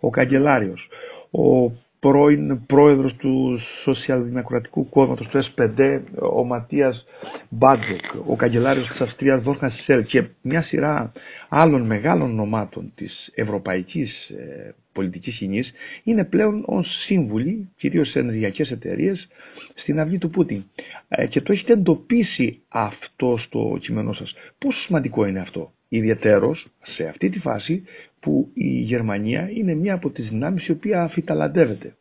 ο 0.00 0.10
καγκελάριος, 0.10 0.88
ο 1.30 1.72
πρώην 2.00 2.66
πρόεδρος 2.66 3.14
του 3.16 3.58
Σοσιαλδημοκρατικού 3.84 4.88
Κόμματος 4.88 5.26
του 5.28 5.40
S5, 5.44 6.00
ο 6.32 6.44
Ματίας 6.44 7.04
Μπάτζεκ, 7.48 8.00
ο 8.26 8.36
καγκελάριος 8.36 8.88
της 8.88 9.00
Αυστρίας 9.00 9.42
Βόρχα 9.42 9.70
Σέλ 9.70 10.04
και 10.04 10.24
μια 10.42 10.62
σειρά 10.62 11.12
άλλων 11.48 11.82
μεγάλων 11.86 12.30
ονομάτων 12.30 12.92
της 12.94 13.30
ευρωπαϊκής 13.34 14.28
ε, 14.28 14.74
πολιτικής 14.92 15.34
σκηνής 15.34 15.72
είναι 16.04 16.24
πλέον 16.24 16.62
ως 16.66 16.86
σύμβουλοι, 17.06 17.68
κυρίως 17.76 18.10
σε 18.10 18.18
ενεργειακές 18.18 18.70
εταιρείες, 18.70 19.28
στην 19.74 20.00
αυγή 20.00 20.18
του 20.18 20.30
Πούτιν. 20.30 20.62
Ε, 21.08 21.26
και 21.26 21.40
το 21.40 21.52
έχετε 21.52 21.72
εντοπίσει 21.72 22.62
αυτό 22.68 23.36
στο 23.46 23.78
κείμενό 23.80 24.12
σας. 24.12 24.34
Πόσο 24.58 24.78
σημαντικό 24.80 25.24
είναι 25.26 25.40
αυτό, 25.40 25.72
ιδιαίτερος 25.88 26.66
σε 26.96 27.04
αυτή 27.04 27.28
τη 27.30 27.38
φάση 27.38 27.84
που 28.20 28.50
η 28.54 28.68
Γερμανία 28.68 29.50
είναι 29.50 29.74
μια 29.74 29.94
από 29.94 30.10
τις 30.10 30.28
δυνάμεις 30.28 30.66
η 30.66 30.70
οποία 30.70 31.02
αφιταλαντεύεται. 31.02 31.94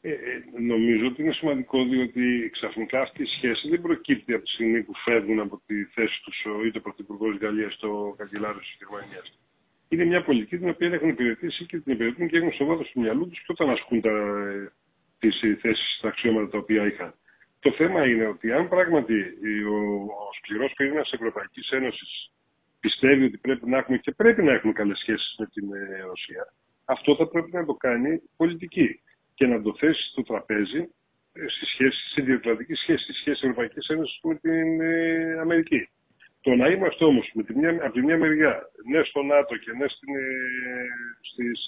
Ε, 0.00 0.10
ε, 0.10 0.60
νομίζω 0.60 1.06
ότι 1.06 1.22
είναι 1.22 1.32
σημαντικό 1.32 1.84
διότι 1.84 2.48
ξαφνικά 2.52 3.00
αυτή 3.00 3.22
η 3.22 3.26
σχέση 3.26 3.68
δεν 3.68 3.80
προκύπτει 3.80 4.32
από 4.32 4.44
τη 4.44 4.50
στιγμή 4.50 4.82
που 4.82 4.92
φεύγουν 5.04 5.40
από 5.40 5.60
τη 5.66 5.84
θέση 5.84 6.22
τους 6.24 6.44
είτε 6.66 6.78
ο 6.78 6.80
Πρωθυπουργός 6.80 7.30
της 7.30 7.40
Γαλλίας 7.46 7.74
είτε 7.74 7.86
ο 7.86 8.14
Καγκελάριος 8.16 8.66
της 8.66 8.76
Γερμανίας. 8.78 9.38
Είναι 9.88 10.04
μια 10.04 10.22
πολιτική 10.24 10.58
την 10.58 10.68
οποία 10.68 10.88
έχουν 10.88 11.08
υπηρετήσει 11.08 11.64
και 11.66 11.78
την 11.78 11.92
υπηρετούν 11.92 12.28
και 12.28 12.36
έχουν 12.36 12.52
στο 12.52 12.64
βάθο 12.64 12.82
τους 12.82 12.94
μυαλού 12.94 13.24
του 13.28 13.34
και 13.44 13.52
όταν 13.56 13.70
ασκούν 13.70 14.00
τις 15.18 15.40
θέσεις, 15.60 15.98
τα 16.00 16.08
αξιώματα 16.08 16.48
τα 16.48 16.58
οποία 16.58 16.86
είχαν. 16.86 17.14
Το 17.60 17.70
θέμα 17.72 18.06
είναι 18.06 18.26
ότι 18.26 18.52
αν 18.52 18.68
πράγματι 18.68 19.14
ο, 19.74 19.76
ο 20.26 20.30
σκληρός 20.38 20.72
πυρήνας 20.76 21.02
της 21.10 21.12
Ευρωπαϊκής 21.20 21.70
Ένωσης 21.70 22.30
πιστεύει 22.84 23.24
ότι 23.24 23.38
πρέπει 23.38 23.66
να 23.70 23.78
έχουμε 23.78 23.98
και 23.98 24.12
πρέπει 24.20 24.42
να 24.42 24.52
έχουμε 24.52 24.72
καλές 24.72 24.98
σχέσεις 24.98 25.34
με 25.38 25.46
την 25.54 25.66
ε, 25.72 26.02
Ρωσία, 26.10 26.44
αυτό 26.84 27.16
θα 27.16 27.26
πρέπει 27.32 27.50
να 27.52 27.64
το 27.64 27.74
κάνει 27.74 28.10
πολιτική 28.36 28.88
και 29.34 29.46
να 29.46 29.62
το 29.62 29.74
θέσει 29.80 30.02
στο 30.10 30.22
τραπέζι 30.22 30.80
ε, 31.32 31.48
στη 31.54 31.64
σχέση, 31.72 32.00
στη 32.10 32.20
διατλαντική 32.22 32.74
σχέση, 32.74 33.02
στη 33.02 33.12
σχέση 33.12 33.40
Ευρωπαϊκής 33.42 33.86
Ένωσης 33.88 34.18
με 34.22 34.34
την 34.34 34.80
ε, 34.80 35.38
Αμερική. 35.44 35.88
Το 36.40 36.54
να 36.54 36.66
είμαστε 36.68 37.04
όμως 37.04 37.30
από 37.34 37.92
τη 37.92 38.02
μια 38.02 38.18
μεριά, 38.18 38.54
ναι 38.90 39.00
στο 39.04 39.22
ΝΑΤΟ 39.22 39.56
και 39.56 39.72
ναι 39.78 39.86
στις 39.88 41.58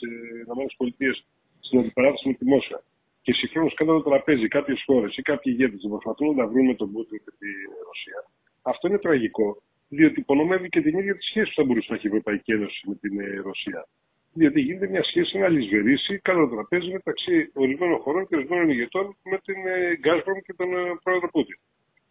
ΗΠΑ, 0.76 1.12
στην 1.60 1.78
αντιπαράθεση 1.78 2.28
με 2.28 2.34
τη 2.34 2.44
Μόσχα, 2.44 2.78
και 3.22 3.32
συγχρόνως 3.32 3.74
κάτω 3.74 3.92
το 3.92 4.10
τραπέζι 4.10 4.48
κάποιες 4.48 4.82
χώρες 4.86 5.16
ή 5.16 5.22
κάποιοι 5.22 5.54
ηγέτες 5.54 5.86
προσπαθούν 5.88 6.36
να 6.36 6.46
βρουν 6.46 6.66
με 6.66 6.74
τον 6.74 6.92
Πούτιν 6.92 7.18
και 7.24 7.32
τη 7.38 7.48
Ρωσία, 7.88 8.20
αυτό 8.62 8.88
είναι 8.88 8.98
τραγικό 8.98 9.62
διότι 9.88 10.20
υπονομεύει 10.20 10.68
και 10.68 10.80
την 10.80 10.98
ίδια 10.98 11.14
τη 11.16 11.24
σχέση 11.24 11.48
που 11.48 11.54
θα 11.54 11.64
μπορούσε 11.64 11.86
να 11.90 11.96
έχει 11.96 12.06
η 12.06 12.10
Ευρωπαϊκή 12.10 12.52
Ένωση 12.52 12.88
με 12.88 12.94
την 12.94 13.20
ε, 13.20 13.40
Ρωσία. 13.44 13.88
Διότι 14.32 14.60
γίνεται 14.60 14.88
μια 14.88 15.02
σχέση 15.02 15.38
να 15.38 15.48
λησβερίσει 15.48 16.18
κάτω 16.18 16.40
το 16.40 16.54
τραπέζι 16.54 16.90
μεταξύ 16.92 17.50
ορισμένων 17.54 17.98
χωρών 17.98 18.26
και 18.26 18.36
ορισμένων 18.36 18.68
ηγετών 18.70 19.16
με 19.22 19.38
την 19.44 19.56
Γκάσπρομ 20.00 20.38
και 20.46 20.52
τον 20.52 20.72
ε, 20.72 20.98
πρόεδρο 21.02 21.28
Πούτιν. 21.30 21.58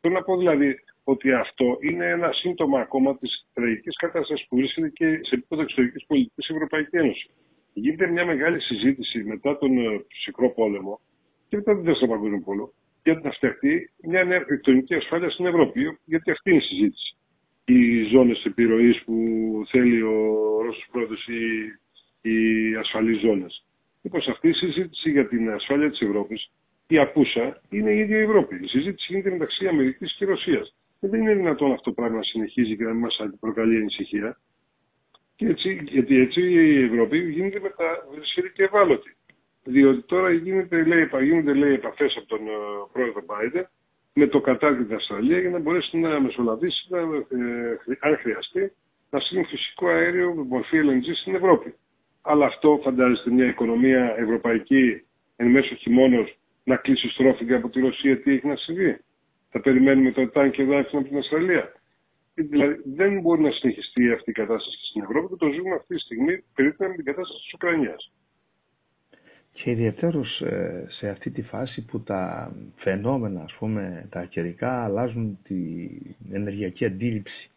Θέλω 0.01 0.13
να 0.13 0.23
πω 0.23 0.37
δηλαδή 0.37 0.75
ότι 1.03 1.33
αυτό 1.33 1.77
είναι 1.81 2.05
ένα 2.09 2.31
σύμπτωμα 2.31 2.79
ακόμα 2.79 3.17
της 3.17 3.47
τραγικής 3.53 3.95
κατάστασης 3.95 4.47
που 4.47 4.55
βρίσκεται 4.55 4.89
και 4.89 5.05
σε 5.05 5.35
επίπεδο 5.35 5.61
εξωτερικής 5.61 6.05
πολιτικής 6.05 6.47
η 6.49 6.53
Ευρωπαϊκής 6.53 6.99
Ένωσης. 6.99 7.29
Γίνεται 7.73 8.07
μια 8.07 8.25
μεγάλη 8.25 8.61
συζήτηση 8.61 9.23
μετά 9.23 9.57
τον 9.57 9.77
ε, 9.77 10.05
φυσικό 10.09 10.49
πόλεμο 10.49 10.99
και 11.47 11.55
μετά 11.55 11.73
τον 11.73 11.83
Δεύτερο 11.83 12.11
Παγκόσμιο 12.11 12.41
Πόλεμο 12.45 12.73
για 13.03 13.19
να 13.23 13.31
φτιαχτεί 13.31 13.91
μια 14.03 14.23
νέα 14.23 14.37
αρχιτεκτονική 14.37 14.93
ασφάλεια 14.93 15.29
στην 15.29 15.45
Ευρώπη. 15.45 15.97
Γιατί 16.05 16.31
αυτή 16.31 16.49
είναι 16.49 16.59
η 16.59 16.61
συζήτηση 16.61 17.15
οι 17.65 18.03
ζώνες 18.03 18.43
επιρροής 18.45 19.03
που 19.03 19.15
θέλει 19.69 20.01
ο 20.01 20.61
Ρώσος 20.61 20.87
πρόεδρος 20.91 21.27
ή 21.27 22.29
οι 22.29 22.75
ασφαλείς 22.75 23.19
ζώνες. 23.19 23.65
Λοιπόν, 24.01 24.21
σε 24.21 24.31
αυτή 24.31 24.49
η 24.49 24.53
συζήτηση 24.53 25.11
για 25.11 25.27
την 25.27 25.49
ασφάλεια 25.49 25.89
της 25.89 26.01
Ευρώπης, 26.01 26.51
η 26.87 26.97
απούσα 26.97 27.61
είναι 27.69 27.91
η 27.91 27.99
ίδια 27.99 28.17
η 28.17 28.21
Ευρώπη. 28.21 28.55
Η 28.55 28.67
συζήτηση 28.67 29.05
γίνεται 29.09 29.29
μεταξύ 29.29 29.67
Αμερικής 29.67 30.15
και 30.17 30.25
Ρωσίας. 30.25 30.75
δεν 30.99 31.21
είναι 31.21 31.33
δυνατόν 31.33 31.71
αυτό 31.71 31.83
το 31.83 31.91
πράγμα 31.91 32.17
να 32.17 32.23
συνεχίζει 32.23 32.77
και 32.77 32.83
να 32.83 32.91
μην 32.91 32.99
μας 32.99 33.17
προκαλεί 33.39 33.75
ανησυχία. 33.75 34.39
Και 35.35 35.47
έτσι, 35.47 35.81
γιατί 35.89 36.19
έτσι 36.19 36.41
η 36.41 36.83
Ευρώπη 36.83 37.17
γίνεται 37.31 37.59
μεταβρίσκεται 37.59 38.49
και 38.49 38.63
ευάλωτη. 38.63 39.15
Διότι 39.63 40.01
τώρα 40.01 40.31
γίνεται, 40.31 40.83
λέει, 40.83 41.09
γίνονται 41.21 41.53
λέει, 41.53 41.73
επαφές 41.73 42.15
από 42.17 42.27
τον 42.27 42.47
ε, 42.47 42.51
πρόεδρο 42.91 43.23
Biden 43.27 43.65
με 44.17 44.27
το 44.27 44.41
Κατάρ 44.41 44.77
και 44.77 44.83
την 44.83 44.95
Αυστραλία 44.95 45.39
για 45.39 45.49
να 45.49 45.59
μπορέσει 45.59 45.97
να 45.97 46.19
μεσολαβήσει, 46.19 46.87
να, 46.89 46.99
ε, 46.99 47.79
αν 47.99 48.17
χρειαστεί, 48.17 48.71
να 49.09 49.19
στείλει 49.19 49.43
φυσικό 49.43 49.87
αέριο 49.87 50.33
με 50.33 50.43
μορφή 50.43 50.77
LNG 50.83 51.07
στην 51.21 51.35
Ευρώπη. 51.35 51.73
Αλλά 52.21 52.45
αυτό 52.45 52.79
φαντάζεστε 52.83 53.31
μια 53.31 53.45
οικονομία 53.45 54.15
ευρωπαϊκή 54.17 55.03
εν 55.35 55.47
μέσω 55.47 55.75
χειμώνο 55.75 56.27
να 56.63 56.75
κλείσει 56.75 57.09
στρόφιγγα 57.09 57.57
από 57.57 57.69
τη 57.69 57.79
Ρωσία, 57.79 58.21
τι 58.21 58.31
έχει 58.31 58.47
να 58.47 58.55
συμβεί; 58.55 58.97
Θα 59.49 59.59
περιμένουμε 59.61 60.11
το 60.11 60.29
τάγκ 60.29 60.51
και 60.51 60.61
από 60.61 61.03
την 61.03 61.17
Αυστραλία. 61.17 61.71
Δηλαδή 62.33 62.81
δεν 62.85 63.19
μπορεί 63.21 63.41
να 63.41 63.51
συνεχιστεί 63.51 64.11
αυτή 64.11 64.29
η 64.29 64.33
κατάσταση 64.33 64.77
στην 64.89 65.01
Ευρώπη 65.01 65.27
και 65.27 65.35
το 65.35 65.51
ζούμε 65.51 65.75
αυτή 65.75 65.95
τη 65.95 66.01
στιγμή 66.01 66.43
περίπου 66.55 66.83
με 66.83 66.95
την 66.95 67.05
κατάσταση 67.05 67.41
της 67.43 67.53
Ουκρανίας 67.53 68.11
και 69.63 69.71
ιδιαίτερως 69.71 70.41
ε, 70.41 70.85
σε 70.87 71.09
αυτή 71.09 71.29
τη 71.29 71.41
φάση 71.41 71.81
που 71.85 72.01
τα 72.01 72.51
φαινόμενα, 72.75 73.41
ας 73.41 73.53
πούμε, 73.53 74.07
τα 74.09 74.23
καιρικά 74.25 74.83
αλλάζουν 74.83 75.37
την 75.43 75.89
ενεργειακή 76.31 76.85
αντίληψη, 76.85 77.49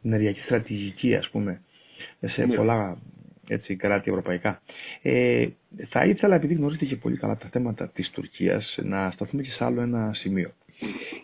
την 0.00 0.10
ενεργειακή 0.12 0.40
στρατηγική, 0.40 1.14
ας 1.14 1.28
πούμε, 1.28 1.60
σε 2.20 2.44
ναι. 2.46 2.54
πολλά 2.54 2.98
έτσι, 3.48 3.76
κράτη 3.76 4.10
ευρωπαϊκά. 4.10 4.62
Ε, 5.02 5.46
θα 5.88 6.04
ήθελα, 6.04 6.34
επειδή 6.34 6.54
γνωρίζετε 6.54 6.84
και 6.84 6.96
πολύ 6.96 7.16
καλά 7.16 7.36
τα 7.36 7.48
θέματα 7.48 7.88
της 7.88 8.10
Τουρκίας, 8.10 8.78
να 8.82 9.10
σταθούμε 9.10 9.42
και 9.42 9.50
σε 9.50 9.64
άλλο 9.64 9.80
ένα 9.80 10.10
σημείο. 10.14 10.50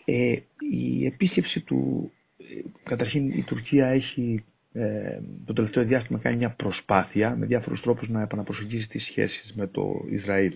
Ε, 0.05 0.35
η 0.71 1.05
επίσκεψη 1.05 1.59
του, 1.59 2.11
ε, 2.37 2.43
καταρχήν 2.83 3.29
η 3.29 3.43
Τουρκία 3.43 3.87
έχει 3.87 4.43
ε, 4.73 5.19
το 5.19 5.25
τελευταίο 5.55 5.83
διάστημα 5.83 6.19
κάνει 6.19 6.37
μια 6.37 6.49
προσπάθεια 6.49 7.35
με 7.35 7.45
διάφορους 7.45 7.81
τρόπους 7.81 8.09
να 8.09 8.21
επαναπροσεγγίσει 8.21 8.87
τις 8.87 9.03
σχέσεις 9.03 9.53
με 9.55 9.67
το 9.67 10.01
Ισραήλ 10.09 10.53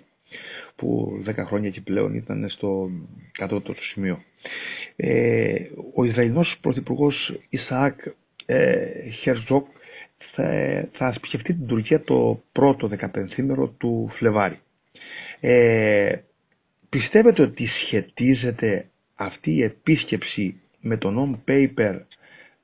που 0.75 1.21
10 1.27 1.33
χρόνια 1.45 1.69
και 1.69 1.81
πλέον 1.81 2.13
ήταν 2.13 2.49
στο 2.49 2.89
κατώτατο 3.31 3.81
σημείο. 3.81 4.23
Ε, 4.95 5.55
ο 5.95 6.03
Ισραηλινός 6.03 6.55
Πρωθυπουργός 6.61 7.33
Ισαάκ 7.49 7.99
ε, 8.45 9.09
Χερζόκ 9.21 9.65
θα, 10.35 10.43
θα 10.91 11.13
επισκεφτεί 11.15 11.53
την 11.53 11.67
Τουρκία 11.67 12.01
το 12.03 12.41
πρώτο 12.51 12.89
15 12.99 13.69
του 13.77 14.09
Φλεβάρι. 14.17 14.59
Ε, 15.39 16.15
πιστεύετε 16.89 17.41
ότι 17.41 17.67
σχετίζεται 17.85 18.85
αυτή 19.15 19.51
η 19.51 19.63
επίσκεψη 19.63 20.55
με 20.81 20.97
το 20.97 21.13
non-paper 21.47 21.99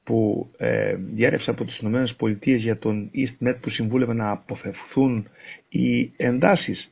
που 0.05 0.49
ε, 0.57 0.95
διέρευσε 0.95 1.49
από 1.49 1.65
τις 1.65 1.77
Ηνωμένες 1.77 2.13
Πολιτείες 2.17 2.61
για 2.61 2.77
τον 2.77 3.11
EastMed 3.15 3.55
που 3.61 3.69
συμβούλευε 3.69 4.13
να 4.13 4.29
αποφευθούν 4.29 5.27
οι 5.69 6.11
εντάσεις. 6.17 6.89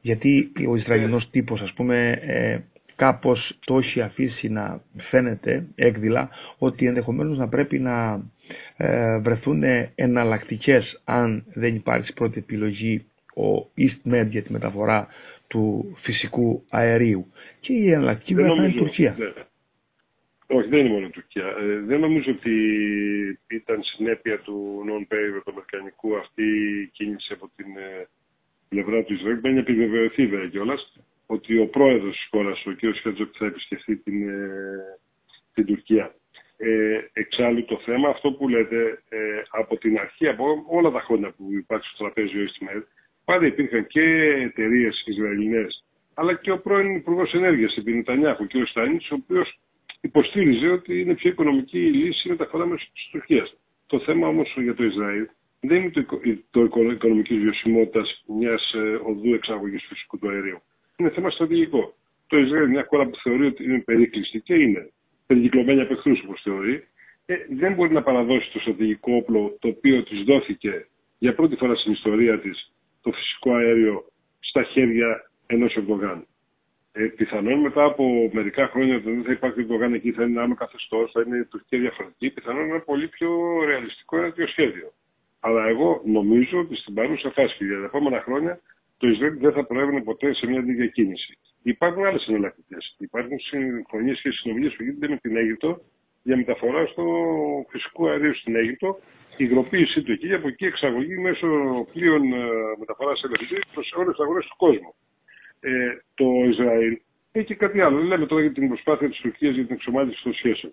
Γιατί 0.00 0.52
ο 0.68 0.76
Ισραηλινός 0.76 1.30
τύπος 1.30 1.60
ας 1.60 1.72
πούμε 1.72 2.10
ε, 2.26 2.58
κάπως 2.96 3.52
το 3.64 3.78
έχει 3.78 4.00
αφήσει 4.00 4.48
να 4.48 4.80
φαίνεται 4.96 5.66
έκδηλα 5.74 6.28
ότι 6.58 6.86
ενδεχομένως 6.86 7.38
να 7.38 7.48
πρέπει 7.48 7.78
να 7.78 8.22
ε, 8.76 9.18
βρεθούν 9.18 9.62
εναλλακτικές 9.94 11.00
αν 11.04 11.44
δεν 11.54 11.74
υπάρξει 11.74 12.12
πρώτη 12.12 12.38
επιλογή 12.38 13.04
ο 13.36 13.70
EastMed 13.78 14.26
για 14.30 14.42
τη 14.42 14.52
μεταφορά 14.52 15.08
του 15.48 15.96
φυσικού 16.02 16.62
αερίου. 16.68 17.26
Και 17.60 17.72
η 17.72 17.90
εναλλακτική 17.92 18.34
βέβαια 18.34 18.54
είναι 18.54 18.66
η 18.66 18.76
Τουρκία. 18.78 19.14
Ναι. 19.18 19.26
Όχι, 20.52 20.68
δεν 20.68 20.78
είναι 20.78 20.88
μόνο 20.88 21.06
η 21.06 21.10
Τουρκία. 21.10 21.46
Ε, 21.46 21.80
δεν 21.80 22.00
νομίζω 22.00 22.30
ότι 22.30 22.54
ήταν 23.50 23.82
συνέπεια 23.82 24.38
του 24.38 24.84
non-paper 24.88 25.40
του 25.44 25.50
Αμερικανικού 25.50 26.16
αυτή 26.16 26.42
η 26.82 26.86
κίνηση 26.86 27.32
από 27.32 27.50
την 27.56 27.76
ε, 27.76 28.08
πλευρά 28.68 29.02
του 29.02 29.12
Ισραήλ. 29.12 29.36
Πρέπει 29.36 29.54
να 29.54 29.60
επιβεβαιωθεί 29.60 30.26
βέβαια 30.26 30.48
κιόλας 30.48 30.92
ότι 31.26 31.58
ο 31.58 31.66
πρόεδρος 31.66 32.14
της 32.16 32.26
χώρας, 32.30 32.66
ο 32.66 32.72
κ. 32.72 32.78
Χέτζοκ, 33.02 33.34
θα 33.38 33.46
επισκεφθεί 33.46 33.96
την, 33.96 34.28
ε, 34.28 34.98
την 35.54 35.64
Τουρκία. 35.66 36.14
Ε, 36.56 37.00
εξάλλου 37.12 37.64
το 37.64 37.80
θέμα, 37.84 38.08
αυτό 38.08 38.32
που 38.32 38.48
λέτε, 38.48 39.02
ε, 39.08 39.18
από 39.50 39.76
την 39.76 39.98
αρχή, 39.98 40.28
από 40.28 40.64
όλα 40.68 40.90
τα 40.90 41.00
χρόνια 41.00 41.30
που 41.30 41.44
υπάρχει 41.52 41.86
στο 41.86 42.04
τραπέζι 42.04 42.38
ο 42.38 42.42
Ιστιμέρ, 42.42 42.82
πάντα 43.24 43.46
υπήρχαν 43.46 43.86
και 43.86 44.02
εταιρείες 44.48 45.02
Ισραηλινές 45.06 45.84
αλλά 46.14 46.34
και 46.34 46.50
ο 46.50 46.58
πρώην 46.58 46.94
Υπουργός 46.94 47.34
Ενέργειας, 47.34 47.76
επί 47.76 47.92
Νετανιάχου, 47.92 48.44
ο 48.44 48.46
κ. 48.46 48.68
Στάνιτ, 48.68 49.02
ο 49.02 49.14
οποίος 49.14 49.58
υποστήριζε 50.00 50.68
ότι 50.68 51.00
είναι 51.00 51.14
πιο 51.14 51.30
οικονομική 51.30 51.78
η 51.78 51.90
λύση 51.90 52.28
η 52.28 52.30
μεταφορά 52.30 52.66
μέσω 52.66 52.86
της 52.92 53.08
Τουρκίας. 53.10 53.56
Το 53.86 54.00
θέμα 54.00 54.28
όμως 54.28 54.56
για 54.56 54.74
το 54.74 54.84
Ισραήλ 54.84 55.28
δεν 55.60 55.76
είναι 55.82 55.90
το, 55.90 56.20
το 56.50 56.90
οικονομική 56.90 57.38
βιωσιμότητας 57.38 58.24
μιας 58.38 58.72
ε, 58.72 59.00
οδού 59.02 59.34
εξαγωγής 59.34 59.84
φυσικού 59.88 60.18
του 60.18 60.28
αερίου. 60.28 60.60
Είναι 60.96 61.10
θέμα 61.10 61.30
στρατηγικό. 61.30 61.94
Το 62.26 62.38
Ισραήλ, 62.38 62.68
μια 62.68 62.86
χώρα 62.88 63.06
που 63.06 63.16
θεωρεί 63.22 63.46
ότι 63.46 63.64
είναι 63.64 63.80
περίκλειστη 63.80 64.40
και 64.40 64.54
είναι 64.54 64.90
περικυκλωμένη 65.26 65.80
από 65.80 65.92
εχθρούς, 65.92 66.22
όπως 66.24 66.40
θεωρεί, 66.42 66.84
ε, 67.26 67.34
δεν 67.50 67.74
μπορεί 67.74 67.92
να 67.92 68.02
παραδώσει 68.02 68.52
το 68.52 68.58
στρατηγικό 68.58 69.14
όπλο 69.14 69.56
το 69.60 69.68
οποίο 69.68 70.02
της 70.02 70.22
δόθηκε 70.22 70.86
για 71.18 71.34
πρώτη 71.34 71.56
φορά 71.56 71.74
στην 71.74 71.92
ιστορία 71.92 72.40
της 72.40 72.72
το 73.02 73.12
φυσικό 73.12 73.54
αέριο 73.54 74.04
στα 74.40 74.62
χέρια 74.62 75.30
ενός 75.46 75.76
Ερντογάν. 75.76 76.26
Ε, 76.92 77.04
πιθανόν 77.04 77.60
μετά 77.60 77.84
από 77.84 78.30
μερικά 78.32 78.68
χρόνια 78.68 78.98
δεν 78.98 79.22
θα 79.24 79.32
υπάρχει 79.32 79.60
Ερντογάν 79.60 79.94
εκεί, 79.94 80.12
θα 80.12 80.22
είναι 80.22 80.32
ένα 80.32 80.42
άλλο 80.42 80.54
καθεστώς, 80.54 81.10
θα 81.12 81.22
είναι 81.26 81.38
η 81.38 81.44
Τουρκία 81.44 81.78
διαφορετική. 81.78 82.30
Πιθανόν 82.30 82.62
είναι 82.62 82.74
ένα 82.74 82.82
πολύ 82.82 83.08
πιο 83.08 83.28
ρεαλιστικό 83.64 84.16
ένα 84.16 84.26
τέτοιο 84.26 84.46
σχέδιο. 84.46 84.92
Αλλά 85.40 85.66
εγώ 85.66 86.02
νομίζω 86.04 86.58
ότι 86.58 86.76
στην 86.76 86.94
παρούσα 86.94 87.30
φάση 87.30 87.56
και 87.56 87.64
για 87.64 87.78
τα 87.78 87.84
επόμενα 87.84 88.20
χρόνια 88.20 88.60
το 88.98 89.08
Ισραήλ 89.08 89.38
δεν 89.38 89.52
θα 89.52 89.64
προέβαινε 89.64 90.02
ποτέ 90.02 90.34
σε 90.34 90.46
μια 90.46 90.64
τέτοια 90.64 90.86
κίνηση. 90.86 91.38
Υπάρχουν 91.62 92.04
άλλες 92.04 92.26
εναλλακτικές. 92.28 92.94
Υπάρχουν 92.98 93.38
συμφωνίες 93.38 94.20
και 94.20 94.30
συνομιλίες 94.30 94.74
που 94.76 94.82
γίνονται 94.82 95.08
με 95.08 95.16
την 95.16 95.36
Αίγυπτο 95.36 95.80
για 96.22 96.36
μεταφορά 96.36 96.86
στο 96.86 97.04
φυσικό 97.68 98.08
αερίο 98.08 98.34
στην 98.34 98.56
Αίγυπτο, 98.56 98.98
υγροποίησή 99.36 100.02
του 100.02 100.12
εκεί, 100.12 100.34
από 100.34 100.48
εκεί 100.48 100.64
εξαγωγή 100.64 101.18
μέσω 101.18 101.48
πλοίων 101.92 102.32
ε, 102.32 102.46
μεταφοράς 102.78 103.20
LNG 103.30 103.58
προς 103.74 103.92
όλες 103.92 104.10
τις 104.10 104.24
αγορές 104.24 104.46
του 104.46 104.56
κόσμου. 104.56 104.94
Ε, 105.60 105.70
το 106.14 106.26
Ισραήλ 106.50 106.98
έχει 107.32 107.46
και 107.46 107.54
κάτι 107.54 107.80
άλλο. 107.80 107.98
Λέμε 108.02 108.26
τώρα 108.26 108.42
για 108.42 108.52
την 108.52 108.68
προσπάθεια 108.68 109.08
της 109.08 109.20
Τουρκίας 109.20 109.54
για 109.54 109.64
την 109.66 109.74
εξομάλυνση 109.74 110.22
των 110.22 110.34
σχέσεων. 110.34 110.72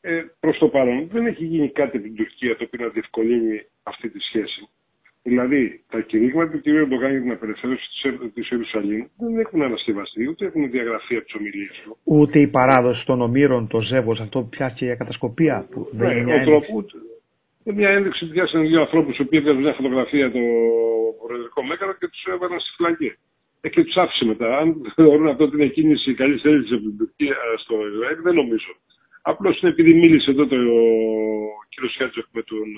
Ε, 0.00 0.22
Προς 0.40 0.58
το 0.58 0.68
παρόν 0.68 1.08
δεν 1.12 1.26
έχει 1.26 1.44
γίνει 1.44 1.68
κάτι 1.68 1.96
από 1.96 2.06
την 2.06 2.16
Τουρκία 2.16 2.56
το 2.56 2.64
οποίο 2.64 2.84
να 2.84 2.90
διευκολύνει 2.92 3.60
αυτή 3.82 4.08
τη 4.08 4.20
σχέση. 4.20 4.68
Δηλαδή, 5.22 5.84
τα 5.90 6.00
κηρύγματα 6.00 6.50
του 6.50 6.60
κ. 6.60 6.66
Ερντογάν 6.66 7.10
για 7.10 7.20
την 7.20 7.30
απελευθέρωση 7.30 7.86
της 8.34 8.50
Ιερουσαλήμ 8.50 9.06
δεν 9.16 9.38
έχουν 9.38 9.62
ανασκευαστεί, 9.62 10.28
ούτε 10.28 10.46
έχουν 10.46 10.70
διαγραφεί 10.70 11.16
από 11.16 11.24
τις 11.24 11.34
ομιλίες 11.34 11.80
του. 11.84 11.96
Ούτε 12.04 12.38
η 12.40 12.46
παράδοση 12.46 13.06
των 13.06 13.20
ομήρων, 13.20 13.68
το 13.68 13.80
ζεύγος, 13.80 14.20
αυτό 14.20 14.40
που 14.40 14.48
πιάστηκε 14.48 14.84
για 14.84 14.94
κατασκοπία. 14.94 15.66
Που 15.70 15.88
ναι, 15.92 16.06
δεν 16.06 16.16
είναι 16.16 16.24
μια 16.24 16.44
είναι 17.64 17.76
μια 17.76 17.88
ένδειξη 17.88 18.26
που 18.26 18.32
πιάσανε 18.32 18.66
δύο 18.66 18.80
ανθρώπους 18.80 19.18
οι 19.18 19.22
οποίοι 19.22 19.38
έβγαζαν 19.38 19.62
μια 19.62 19.72
φωτογραφία 19.72 20.30
το 20.30 20.38
προεδρικό 21.26 21.62
μέγαρο 21.62 21.92
και 21.92 22.08
τους 22.08 22.24
έβαλαν 22.24 22.60
στη 22.60 22.70
φυλακή. 22.76 23.12
Ε, 23.64 23.68
και 23.68 23.84
του 23.84 24.00
άφησε 24.00 24.24
μετά. 24.24 24.58
Αν 24.58 24.92
θεωρούν 24.94 25.28
αυτό 25.28 25.44
ότι 25.44 25.56
είναι 25.56 25.66
κίνηση 25.66 26.14
καλής 26.14 26.40
θέλησης 26.42 26.72
από 26.72 26.82
την 26.82 26.96
Τουρκία 26.98 27.36
στο 27.62 27.74
Ισραήλ, 27.74 28.22
δεν 28.22 28.34
νομίζω. 28.34 28.72
Απλώς 29.22 29.60
είναι 29.60 29.70
επειδή 29.70 29.94
μίλησε 29.94 30.32
τότε 30.32 30.56
ο 30.56 30.82
κ. 31.68 31.90
Σιάτζεφ 31.90 32.24
με 32.32 32.42
τον 32.42 32.68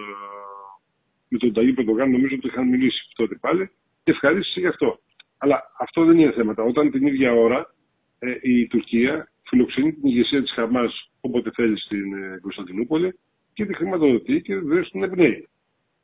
με 1.28 1.38
τον 1.38 1.52
Ταγί 1.52 1.72
Πεντογάν, 1.72 2.10
νομίζω 2.10 2.34
ότι 2.38 2.46
είχαν 2.46 2.68
μιλήσει 2.68 3.02
τότε 3.14 3.34
πάλι 3.40 3.70
και 4.02 4.10
ευχαρίστησε 4.10 4.60
γι' 4.60 4.66
αυτό. 4.66 4.98
Αλλά 5.38 5.62
αυτό 5.78 6.04
δεν 6.04 6.18
είναι 6.18 6.32
θέματα. 6.32 6.62
Όταν 6.62 6.90
την 6.90 7.06
ίδια 7.06 7.32
ώρα 7.32 7.74
ε, 8.18 8.34
η 8.42 8.66
Τουρκία 8.66 9.28
φιλοξενεί 9.48 9.92
την 9.92 10.08
ηγεσία 10.08 10.42
της 10.42 10.52
Χαμάς 10.52 11.10
όποτε 11.20 11.50
θέλει 11.54 11.78
στην 11.78 12.14
ε, 12.14 12.38
Κωνσταντινούπολη 12.40 13.18
και 13.54 13.66
τη 13.66 13.74
χρηματοδοτεί 13.74 14.42
και 14.42 14.54
βεβαίω 14.54 14.82
την 14.82 15.02
εμπνέει. 15.02 15.48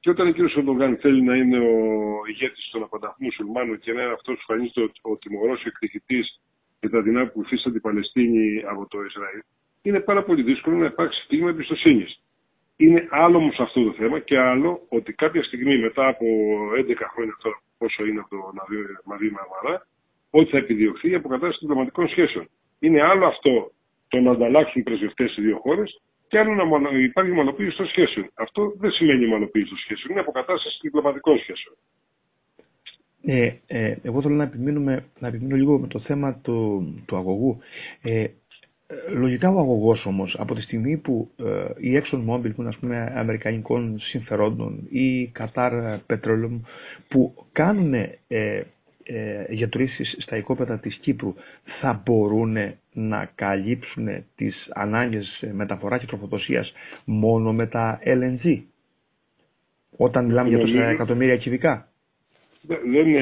Και 0.01 0.11
όταν 0.11 0.29
ο 0.29 0.33
κ. 0.33 0.37
Ερντογάν 0.57 0.97
θέλει 0.97 1.23
να 1.23 1.35
είναι 1.37 1.59
ο 1.59 1.75
ηγέτης 2.29 2.69
των 2.73 2.83
απανταχού 2.83 3.25
μουσουλμάνων 3.25 3.79
και 3.79 3.93
να 3.93 4.03
είναι 4.03 4.13
αυτός 4.13 4.35
που 4.35 4.53
εμφανίζεται 4.53 4.81
ο, 4.81 5.11
ο 5.11 5.17
τιμωρός 5.17 5.65
εκδικητής 5.65 6.41
για 6.81 6.91
τα 6.91 7.01
δεινά 7.03 7.27
που 7.27 7.41
υφίστανται 7.43 7.77
η 7.77 7.81
Παλαιστίνη 7.81 8.63
από 8.73 8.87
το 8.89 8.99
Ισραήλ, 9.03 9.41
είναι 9.83 10.01
πάρα 10.01 10.23
πολύ 10.25 10.43
δύσκολο 10.43 10.77
να 10.77 10.87
υπάρξει 10.87 11.27
κλίμα 11.29 11.49
εμπιστοσύνης. 11.49 12.21
Είναι 12.77 13.09
άλλο 13.11 13.37
όμως 13.37 13.59
αυτό 13.59 13.85
το 13.85 13.93
θέμα 13.93 14.19
και 14.19 14.39
άλλο 14.39 14.81
ότι 14.89 15.13
κάποια 15.13 15.43
στιγμή 15.43 15.79
μετά 15.79 16.09
από 16.09 16.27
11 16.79 16.95
χρόνια 17.13 17.37
τώρα, 17.43 17.61
πόσο 17.79 18.07
είναι 18.07 18.21
από 18.21 18.29
το 18.29 18.53
Μαδί 19.05 19.31
Μαρμαρά, 19.31 19.87
ότι 20.31 20.51
θα 20.51 20.57
επιδιωχθεί 20.57 21.11
η 21.11 21.15
αποκατάσταση 21.15 21.59
των 21.59 21.69
διπλωματικών 21.69 22.09
σχέσεων. 22.09 22.49
Είναι 22.79 23.03
άλλο 23.03 23.27
αυτό 23.27 23.73
το 24.09 24.21
να 24.21 24.31
ανταλλάξουν 24.31 24.83
πρεσβευτές 24.83 25.31
σε 25.31 25.43
δύο 25.43 25.59
χώρες 25.59 26.01
και 26.31 26.39
άλλο 26.39 26.79
να 26.79 26.99
υπάρχει 26.99 27.33
μονοποίηση 27.33 27.77
των 27.77 27.87
σχέσεων. 27.87 28.31
Αυτό 28.35 28.75
δεν 28.79 28.91
σημαίνει 28.91 29.27
μονοποίηση 29.27 29.69
των 29.69 29.79
σχέσεων, 29.79 30.11
είναι 30.11 30.21
αποκατάσταση 30.21 30.79
διπλωματικών 30.83 31.39
σχέσεων. 31.39 31.77
Ε, 33.23 33.53
ε, 33.67 33.97
εγώ 34.03 34.23
θέλω 34.23 34.35
να, 34.35 34.43
επιμείνουμε, 34.43 35.05
να 35.19 35.29
επιμείνω 35.29 35.57
λίγο 35.57 35.79
με 35.79 35.87
το 35.87 36.01
θέμα 36.01 36.35
του, 36.43 36.59
του 37.07 37.17
αγωγού. 37.17 37.59
Ε, 38.03 38.27
Λογικά 39.09 39.51
ο 39.51 39.59
αγωγός 39.59 40.07
όμως, 40.07 40.37
από 40.39 40.55
τη 40.55 40.61
στιγμή 40.61 40.97
που 40.97 41.31
ε, 41.37 41.89
η 41.89 42.03
Exxon 42.03 42.29
Mobil, 42.29 42.55
που 42.55 42.61
είναι 42.61 42.69
ας 42.69 42.77
πούμε 42.77 43.13
αμερικανικών 43.17 43.99
συμφερόντων, 44.01 44.87
ή 44.91 45.21
η 45.21 45.33
Qatar 45.39 45.99
Petroleum, 46.07 46.61
που 47.09 47.47
κάνουν 47.53 47.95
ε, 47.95 48.19
ε, 49.03 49.47
γιατρήσεις 49.49 50.17
στα 50.19 50.37
οικόπεδα 50.37 50.79
της 50.79 50.97
Κύπρου, 50.97 51.35
θα 51.81 52.03
μπορούν 52.05 52.57
να 52.93 53.25
καλύψουν 53.35 54.09
τις 54.37 54.69
ανάγκες 54.75 55.45
μεταφορά 55.53 55.99
και 55.99 56.07
τροφοδοσίας 56.07 56.73
μόνο 57.05 57.53
με 57.53 57.67
τα 57.67 58.01
LNG, 58.05 58.63
όταν 59.97 60.25
μιλάμε 60.27 60.49
για 60.49 60.59
τόσα 60.59 60.85
εκατομμύρια 60.89 61.37
κυβικά. 61.37 61.89
Δεν 62.63 63.09
είναι, 63.09 63.21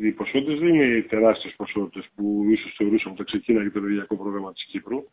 οι 0.00 0.10
ποσότητες 0.10 0.58
δεν 0.58 0.74
είναι 0.74 0.84
οι 0.84 1.02
τεράστιες 1.02 1.54
ποσότητες 1.56 2.08
που 2.14 2.46
ίσως 2.50 2.74
θεωρούσαμε 2.76 3.14
ότι 3.14 3.24
ξεκίναγε 3.24 3.70
το 3.70 3.78
ενεργειακό 3.78 4.16
πρόγραμμα 4.16 4.52
της 4.52 4.64
Κύπρου. 4.64 5.04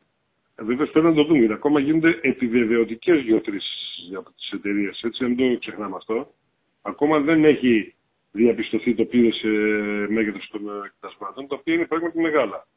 Ε, 0.55 0.63
Βέβαια 0.63 0.87
πρέπει 0.91 1.05
να 1.07 1.13
το 1.13 1.23
δούμε. 1.23 1.53
Ακόμα 1.53 1.79
γίνονται 1.79 2.19
επιβεβαιωτικές 2.21 3.21
γεωτρήσεις 3.21 4.11
από 4.17 4.31
τις 4.31 4.51
εταιρείες. 4.51 5.01
Έτσι 5.03 5.25
δεν 5.25 5.35
το 5.35 5.57
ξεχνάμε 5.59 5.95
αυτό. 5.95 6.27
Ακόμα 6.81 7.19
δεν 7.19 7.45
έχει 7.45 7.93
διαπιστωθεί 8.31 8.95
το 8.95 9.05
πλήρες 9.05 9.41
μέγεθος 10.09 10.47
των 10.51 10.61
εκτασμάτων, 10.85 11.47
τα 11.47 11.55
οποία 11.59 11.73
είναι 11.73 11.85
πράγματι 11.85 12.19
μεγάλα. 12.19 12.67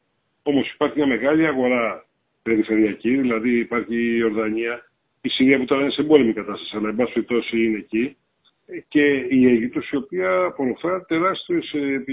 Όμως 0.43 0.71
υπάρχει 0.73 0.97
μια 0.97 1.07
μεγάλη 1.07 1.47
αγορά 1.47 2.05
περιφερειακή, 2.43 3.15
δηλαδή 3.15 3.57
υπάρχει 3.57 4.15
η 4.17 4.23
Ορδανία, 4.23 4.91
η 5.21 5.29
Συρία 5.29 5.57
που 5.57 5.65
τώρα 5.65 5.81
είναι 5.81 5.91
σε 5.91 6.03
πόλεμη 6.03 6.33
κατάσταση, 6.33 6.77
αλλά 6.77 6.89
εν 6.89 6.95
πάση 6.95 7.13
περιπτώσει 7.13 7.63
είναι 7.63 7.77
εκεί 7.77 8.15
και 8.87 9.03
η 9.29 9.47
Αίγυπτος 9.47 9.89
η 9.89 9.95
οποία 9.95 10.43
απορροφά 10.43 11.05
τεράστιους 11.05 11.71
ε, 11.73 12.03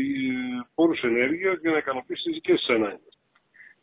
πόρους 0.75 1.03
ενέργεια 1.03 1.59
για 1.61 1.71
να 1.71 1.79
ικανοποιήσει 1.79 2.23
τις 2.23 2.35
δικές 2.35 2.59
της 2.59 2.69
ανάγκες. 2.69 3.19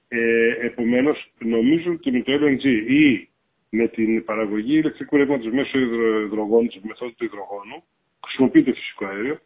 Ε, 0.07 0.49
επομένως, 0.65 1.31
νομίζω 1.39 1.91
ότι 1.91 2.11
με 2.11 2.21
το 2.21 2.31
LNG 2.33 2.65
ή 2.87 3.29
με 3.69 3.87
την 3.87 4.25
παραγωγή 4.25 4.77
ηλεκτρικού 4.77 5.17
ρεύματος 5.17 5.53
μέσω 5.53 5.79
υδρογόνου, 5.79 6.67
της 6.67 6.81
μεθόδου 6.83 7.13
του 7.17 7.25
υδρογόνου, 7.25 7.83
χρησιμοποιείται 8.25 8.73
φυσικό 8.73 9.05
αέριο, 9.05 9.39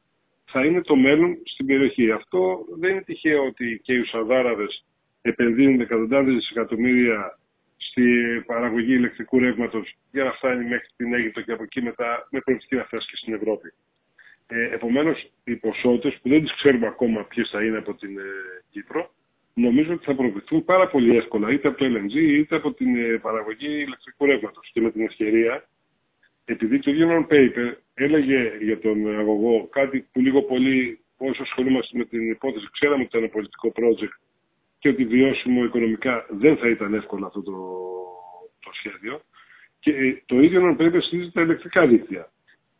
θα 0.45 0.65
είναι 0.65 0.81
το 0.81 0.95
μέλλον 0.95 1.37
στην 1.43 1.65
περιοχή. 1.65 2.11
Αυτό 2.11 2.65
δεν 2.79 2.91
είναι 2.91 3.01
τυχαίο 3.01 3.45
ότι 3.45 3.79
και 3.83 3.93
οι 3.93 4.03
Σαουδάραβες 4.03 4.85
επενδύουν 5.21 5.81
εκατοντάδες 5.81 6.33
δισεκατομμύρια 6.33 7.39
στη 7.77 8.03
παραγωγή 8.45 8.93
ηλεκτρικού 8.93 9.39
ρεύματος 9.39 9.95
για 10.11 10.23
να 10.23 10.31
φτάνει 10.31 10.63
μέχρι 10.63 10.87
την 10.95 11.13
Αίγυπτο 11.13 11.41
και 11.41 11.51
από 11.51 11.63
εκεί 11.63 11.81
μετά 11.81 12.27
με 12.31 12.39
προοπτική 12.39 12.75
να 12.75 12.83
φτάσει 12.83 13.07
και 13.09 13.15
στην 13.15 13.33
Ευρώπη. 13.33 13.73
Ε, 14.47 14.73
Επομένως, 14.73 15.31
οι 15.43 15.55
ποσότητες 15.55 16.19
που 16.21 16.29
δεν 16.29 16.41
τις 16.41 16.55
ξέρουμε 16.55 16.87
ακόμα 16.87 17.23
ποιες 17.23 17.49
θα 17.49 17.63
είναι 17.63 17.77
από 17.77 17.93
την 17.93 18.17
ε, 18.17 18.23
Κύπρο, 18.69 19.11
νομίζω 19.53 19.93
ότι 19.93 20.05
θα 20.05 20.15
προβληθούν 20.15 20.65
πάρα 20.65 20.87
πολύ 20.87 21.15
εύκολα 21.17 21.51
είτε 21.51 21.67
από 21.67 21.77
το 21.77 21.85
LNG 21.85 22.15
είτε 22.15 22.55
από 22.55 22.73
την 22.73 22.95
ε, 22.95 23.17
παραγωγή 23.17 23.67
ηλεκτρικού 23.67 24.25
ρεύματος. 24.25 24.69
Και 24.73 24.81
με 24.81 24.91
την 24.91 25.01
ευκαιρία, 25.01 25.67
επειδή 26.45 26.79
το 26.79 26.91
Union 26.95 27.33
Paper 27.33 27.73
έλεγε 27.93 28.51
για 28.61 28.79
τον 28.79 29.19
αγωγό 29.19 29.67
κάτι 29.71 30.07
που 30.11 30.19
λίγο 30.21 30.41
πολύ 30.41 30.99
όσο 31.17 31.41
ασχολούμαστε 31.41 31.97
με 31.97 32.05
την 32.05 32.29
υπόθεση, 32.29 32.67
ξέραμε 32.71 33.03
ότι 33.03 33.17
ήταν 33.17 33.29
πολιτικό 33.29 33.71
project 33.75 34.28
και 34.79 34.89
ότι 34.89 35.05
βιώσιμο 35.05 35.63
οικονομικά 35.63 36.25
δεν 36.29 36.57
θα 36.57 36.69
ήταν 36.69 36.93
εύκολο 36.93 37.25
αυτό 37.25 37.41
το, 37.41 37.53
το 38.59 38.69
σχέδιο. 38.73 39.21
Και 39.79 39.91
ε, 39.91 40.21
το 40.25 40.39
ίδιο 40.39 40.61
να 40.61 40.75
πρέπει 40.75 40.97
να 41.11 41.31
τα 41.31 41.41
ηλεκτρικά 41.41 41.87
δίκτυα. 41.87 42.31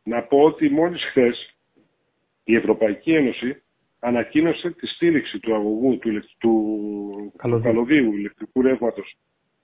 Να 0.03 0.21
πω 0.21 0.37
ότι 0.43 0.69
μόλις 0.69 1.03
χθες 1.03 1.55
η 2.43 2.55
Ευρωπαϊκή 2.55 3.13
Ένωση 3.13 3.61
ανακοίνωσε 3.99 4.69
τη 4.69 4.87
στήριξη 4.87 5.39
του 5.39 5.55
αγωγού 5.55 5.97
του, 5.97 6.23
του 6.37 7.61
καλωδίου 7.61 8.13
ηλεκτρικού 8.13 8.61
ρεύματος 8.61 9.17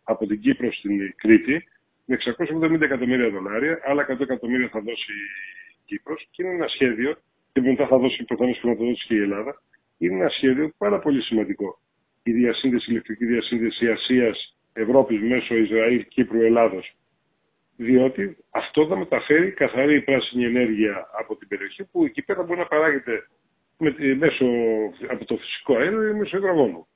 από 0.04 0.26
την 0.26 0.40
Κύπρο 0.42 0.74
στην 0.74 1.16
Κρήτη 1.16 1.64
με 2.06 2.18
670 2.72 2.82
εκατομμύρια 2.82 3.30
δολάρια, 3.30 3.80
άλλα 3.86 4.06
100 4.10 4.20
εκατομμύρια 4.20 4.70
θα 4.70 4.80
δώσει 4.80 5.12
η 5.12 5.78
Κύπρος 5.86 6.28
και 6.32 6.44
είναι 6.44 6.54
ένα 6.54 6.68
σχέδιο 6.68 7.18
και 7.54 7.62
μετά 7.62 7.88
θα 7.88 7.98
δώσει 7.98 8.24
προφανώς 8.24 8.58
χρηματοδότηση 8.60 9.08
και 9.08 9.16
η 9.16 9.22
Ελλάδα. 9.22 9.62
Είναι 9.98 10.16
ένα 10.16 10.30
σχέδιο 10.30 10.72
πάρα 10.78 11.00
πολύ 11.00 11.22
σημαντικό 11.22 11.80
η 12.28 12.32
διασύνδεση, 12.32 12.86
η 12.88 12.92
ηλεκτρική 12.92 13.26
διασύνδεση 13.26 13.88
Ασίας, 13.88 14.58
Ευρώπης 14.74 15.22
μέσω 15.22 15.56
Ισραήλ, 15.56 16.08
Κύπρου, 16.08 16.42
Ελλάδος. 16.42 16.96
Διότι 17.76 18.38
αυτό 18.50 18.88
θα 18.88 18.98
μεταφέρει 18.98 19.52
καθαρή 19.52 20.02
πράσινη 20.02 20.46
ενέργεια 20.46 21.10
από 21.20 21.36
την 21.36 21.48
περιοχή 21.48 21.84
που 21.84 22.06
εκεί 22.06 22.22
πέρα 22.22 22.44
μπορεί 22.44 22.60
να 22.60 22.66
παράγεται 22.66 23.28
με, 23.78 23.96
μέσω, 24.16 24.46
από 25.08 25.26
το 25.26 25.38
φυσικό 25.38 25.76
αέριο 25.76 26.08
ή 26.08 26.14
μέσω 26.14 26.38
υδρογόνου. 26.38 26.88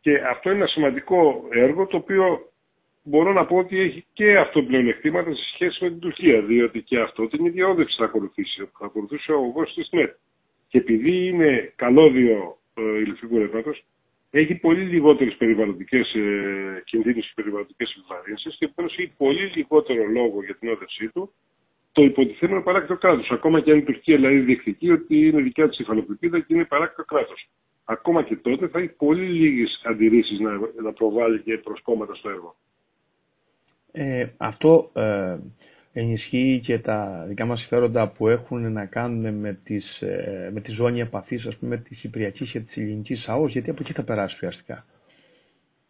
Και 0.00 0.14
αυτό 0.16 0.50
είναι 0.50 0.58
ένα 0.58 0.68
σημαντικό 0.68 1.48
έργο 1.50 1.86
το 1.86 1.96
οποίο 1.96 2.52
μπορώ 3.02 3.32
να 3.32 3.46
πω 3.46 3.56
ότι 3.56 3.80
έχει 3.80 4.06
και 4.12 4.38
αυτό 4.38 4.62
πλεονεκτήματα 4.62 5.34
σε 5.34 5.44
σχέση 5.54 5.84
με 5.84 5.90
την 5.90 5.98
Τουρκία, 5.98 6.42
διότι 6.42 6.82
και 6.82 7.00
αυτό 7.00 7.28
την 7.28 7.44
ίδια 7.44 7.68
όδευση 7.68 7.96
θα 7.98 8.04
ακολουθήσει. 8.04 8.70
Θα 8.78 8.86
ακολουθήσει 8.86 9.32
ο 9.32 9.36
ογό 9.36 9.62
τη 9.62 9.96
ΜΕΤ. 9.96 10.14
Και 10.68 10.78
επειδή 10.78 11.26
είναι 11.26 11.72
καλώδιο 11.76 12.58
ε, 12.74 12.82
ηλεκτρικού 12.82 13.38
ρεύματο, 13.38 13.72
έχει 14.38 14.54
πολύ 14.54 14.80
λιγότερες 14.80 15.34
περιβαλλοντικές 15.36 16.14
ε, 16.14 16.82
κινδύνους 16.84 17.26
και 17.26 17.32
περιβαλλοντικές 17.34 17.96
επιβαρύνσεις 17.98 18.56
και 18.58 18.64
επομένω 18.64 18.94
έχει 18.98 19.12
πολύ 19.16 19.52
λιγότερο 19.54 20.04
λόγο 20.04 20.44
για 20.44 20.54
την 20.54 20.68
όδευσή 20.68 21.08
του 21.08 21.32
το 21.92 22.02
υποτιθέμενο 22.02 22.62
παράκτητο 22.62 22.96
κράτος. 22.96 23.30
Ακόμα 23.30 23.60
και 23.60 23.70
αν 23.70 23.78
η 23.78 23.82
Τουρκία 23.82 24.16
δηλαδή 24.16 24.38
διεκδικεί 24.38 24.90
ότι 24.90 25.26
είναι 25.26 25.42
δικιά 25.42 25.68
της 25.68 25.78
υφαλοκρηπίδα 25.78 26.40
και 26.40 26.54
είναι 26.54 26.64
παράκτητο 26.64 27.04
κράτος. 27.04 27.48
Ακόμα 27.84 28.22
και 28.22 28.36
τότε 28.36 28.68
θα 28.68 28.78
έχει 28.78 28.88
πολύ 28.88 29.26
λίγες 29.26 29.82
αντιρρήσεις 29.84 30.38
να, 30.38 30.50
να 30.82 30.92
προβάλλει 30.92 31.40
και 31.40 31.58
προς 31.58 31.80
κόμματα 31.82 32.14
στο 32.14 32.28
έργο. 32.28 32.56
Ε, 33.92 34.26
αυτό 34.36 34.90
ε, 34.94 35.36
ενισχύει 35.94 36.60
και 36.64 36.78
τα 36.78 37.24
δικά 37.28 37.44
μας 37.44 37.58
συμφέροντα 37.58 38.08
που 38.08 38.28
έχουν 38.28 38.72
να 38.72 38.84
κάνουν 38.86 39.34
με, 39.34 39.58
τις, 39.64 40.00
ε, 40.00 40.50
με 40.52 40.60
τη 40.60 40.70
ζώνη 40.70 41.00
επαφής 41.00 41.46
ας 41.46 41.56
πούμε 41.56 41.76
της 41.76 41.98
Κυπριακής 41.98 42.50
και 42.50 42.60
της 42.60 42.76
Ελληνικής 42.76 43.28
ΑΟΣ 43.28 43.52
γιατί 43.52 43.70
από 43.70 43.78
εκεί 43.82 43.92
θα 43.92 44.02
περάσει 44.02 44.34
ουσιαστικά. 44.34 44.84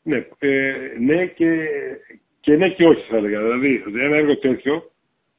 Ναι, 0.02 0.26
ε, 0.38 0.72
ναι 0.98 1.26
και, 1.26 1.68
και 2.40 2.56
ναι 2.56 2.68
και 2.68 2.84
όχι 2.84 3.06
θα 3.10 3.16
έλεγα. 3.16 3.40
Δηλαδή 3.40 3.82
ένα 3.86 4.16
έργο 4.16 4.38
τέτοιο 4.38 4.90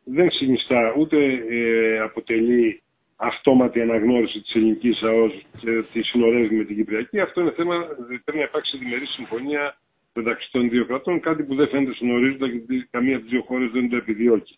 δεν 0.03 0.31
συνιστά 0.31 0.93
ούτε 0.97 1.17
ε, 1.49 1.99
αποτελεί 1.99 2.81
αυτόματη 3.15 3.81
αναγνώριση 3.81 4.41
της 4.41 4.55
ελληνικής 4.55 5.01
ΑΟΣ 5.01 5.45
και 5.57 5.83
τη 5.93 6.01
συνορεύει 6.01 6.55
με 6.55 6.63
την 6.63 6.75
Κυπριακή. 6.75 7.19
Αυτό 7.19 7.41
είναι 7.41 7.51
θέμα, 7.51 7.85
πρέπει 8.23 8.37
να 8.37 8.43
υπάρξει 8.43 8.77
διμερή 8.77 9.05
συμφωνία 9.05 9.77
μεταξύ 10.15 10.51
των 10.51 10.69
δύο 10.69 10.85
κρατών, 10.85 11.19
κάτι 11.19 11.43
που 11.43 11.55
δεν 11.55 11.67
φαίνεται 11.67 11.93
στον 11.93 12.11
ορίζοντα 12.11 12.47
γιατί 12.47 12.87
καμία 12.91 13.15
από 13.15 13.23
τις 13.23 13.31
δύο 13.31 13.41
χώρες 13.41 13.71
δεν 13.71 13.89
το 13.89 13.95
επιδιώκει. 13.95 14.57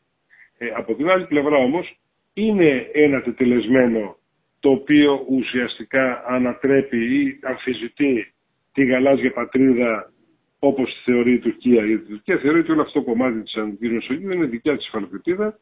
Ε, 0.58 0.68
από 0.76 0.96
την 0.96 1.10
άλλη 1.10 1.26
πλευρά 1.26 1.58
όμως, 1.58 1.98
είναι 2.34 2.90
ένα 2.94 3.22
τετελεσμένο 3.22 4.18
το 4.60 4.70
οποίο 4.70 5.26
ουσιαστικά 5.30 6.24
ανατρέπει 6.28 6.98
ή 6.98 7.40
αμφισβητεί 7.42 8.34
τη 8.74 8.86
γαλάζια 8.86 9.32
πατρίδα 9.32 10.12
όπως 10.60 11.02
θεωρεί 11.06 11.34
η 11.34 11.40
Τουρκία. 11.40 11.86
Γιατί 11.86 12.04
η 12.04 12.08
Τουρκία 12.08 12.38
θεωρεί 12.38 12.60
ότι 12.60 12.72
όλο 12.72 12.82
αυτό 12.82 13.00
το 13.00 13.06
κομμάτι 13.06 13.42
της 13.42 13.56
Ανατολική 13.56 13.88
Μεσογείου 13.88 14.32
είναι 14.32 14.46
δικιά 14.46 14.78
της 14.78 14.88
υφαλοκρηπίδα. 14.88 15.60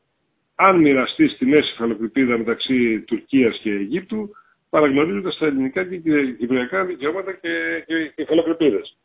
Αν 0.55 0.79
μοιραστεί 0.79 1.27
στη 1.27 1.45
μέση 1.45 1.71
υφαλοκρηπίδα 1.73 2.37
μεταξύ 2.37 3.01
Τουρκίας 3.01 3.59
και 3.63 3.71
Αιγύπτου, 3.71 4.29
παραγνωρίζοντας 4.69 5.37
τα 5.37 5.45
ελληνικά 5.45 5.83
και 5.83 5.97
κυπριακά 6.37 6.85
δικαιώματα 6.85 7.31
και, 7.33 7.83
και 7.85 8.21
υφαλοκρηπίδες. 8.21 8.97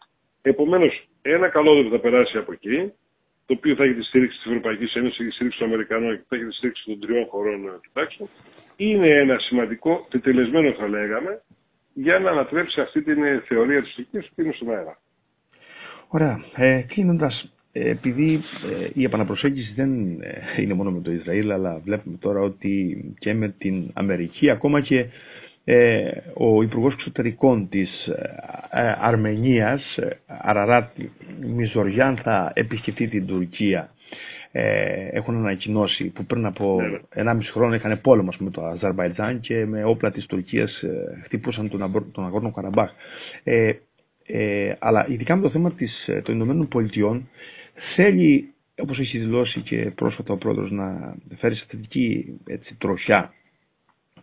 Επομένως, 0.42 1.04
ένα 1.22 1.48
καλό 1.48 1.88
θα 1.90 1.98
περάσει 1.98 2.38
από 2.38 2.52
εκεί, 2.52 2.92
το 3.46 3.54
οποίο 3.56 3.74
θα 3.74 3.84
έχει 3.84 3.94
τη 3.94 4.02
στήριξη 4.02 4.36
της 4.36 4.46
Ευρωπαϊκής 4.46 4.94
Ένωσης, 4.94 5.26
τη 5.26 5.30
στήριξη 5.32 5.58
των 5.58 5.68
Αμερικανών 5.68 6.16
και 6.16 6.24
θα 6.28 6.36
έχει 6.36 6.44
τη 6.44 6.54
στήριξη 6.54 6.84
των 6.86 7.00
τριών 7.00 7.26
χωρών 7.26 7.66
ε, 7.66 7.70
τουλάχιστον, 7.92 8.28
είναι 8.76 9.08
ένα 9.08 9.38
σημαντικό, 9.38 10.06
τετελεσμένο 10.10 10.72
θα 10.72 10.88
λέγαμε, 10.88 11.42
για 11.94 12.18
να 12.18 12.30
ανατρέψει 12.30 12.80
αυτή 12.80 13.02
την 13.02 13.24
ε, 13.24 13.42
θεωρία 13.46 13.82
της 13.82 13.94
Τουρκίας 13.94 14.30
που 14.34 14.40
είναι 14.40 14.52
στον 14.52 14.70
αέρα. 14.70 14.98
Ωραία. 16.08 16.44
Ε, 16.56 16.80
Κλείνοντας, 16.88 17.52
ε, 17.72 17.90
επειδή 17.90 18.42
η 18.92 19.04
επαναπροσέγγιση 19.04 19.72
δεν 19.76 19.90
είναι 20.58 20.74
μόνο 20.74 20.90
με 20.90 21.00
το 21.00 21.10
Ισραήλ, 21.12 21.50
αλλά 21.50 21.80
βλέπουμε 21.84 22.16
τώρα 22.20 22.40
ότι 22.40 23.04
και 23.18 23.34
με 23.34 23.48
την 23.58 23.90
Αμερική, 23.94 24.50
ακόμα 24.50 24.80
και 24.80 24.98
ε, 24.98 25.08
ο 26.34 26.62
Υπουργός 26.62 26.92
Εξωτερικών 26.92 27.68
της 27.68 28.06
ε, 28.06 28.30
ε, 28.70 28.94
Αρμενίας, 29.00 29.98
Αραράτ 30.26 30.88
Μιζοριάν, 31.40 32.16
θα 32.22 32.50
επισκεφτεί 32.54 33.08
την 33.08 33.26
Τουρκία. 33.26 33.90
έχουν 35.12 35.36
ανακοινώσει 35.36 36.04
που 36.04 36.24
πριν 36.24 36.46
από 36.46 36.78
1,5 36.80 37.24
ναι, 37.24 37.32
ναι. 37.32 37.42
χρόνο 37.44 37.74
είχαν 37.74 38.00
πόλεμο 38.00 38.30
με 38.38 38.50
το 38.50 38.62
Αζερβαϊτζάν 38.64 39.40
και 39.40 39.66
με 39.66 39.84
όπλα 39.84 40.10
της 40.10 40.26
Τουρκίας 40.26 40.82
χτυπούσαν 41.24 41.68
τον, 41.68 42.10
τον 42.12 42.24
Αγόρνο 42.24 42.50
Καραμπάχ. 42.52 42.90
αλλά 44.78 45.06
ειδικά 45.08 45.36
με 45.36 45.42
το 45.42 45.50
θέμα 45.50 45.72
της, 45.72 46.08
των 46.22 46.34
Ηνωμένων 46.34 46.68
Πολιτειών 46.68 47.28
θέλει, 47.94 48.52
όπως 48.82 48.98
έχει 48.98 49.18
δηλώσει 49.18 49.60
και 49.60 49.76
πρόσφατα 49.94 50.32
ο 50.32 50.36
πρόεδρος, 50.36 50.70
να 50.70 51.16
φέρει 51.36 51.54
σε 51.54 51.64
θετική 51.68 52.38
έτσι, 52.46 52.74
τροχιά 52.78 53.32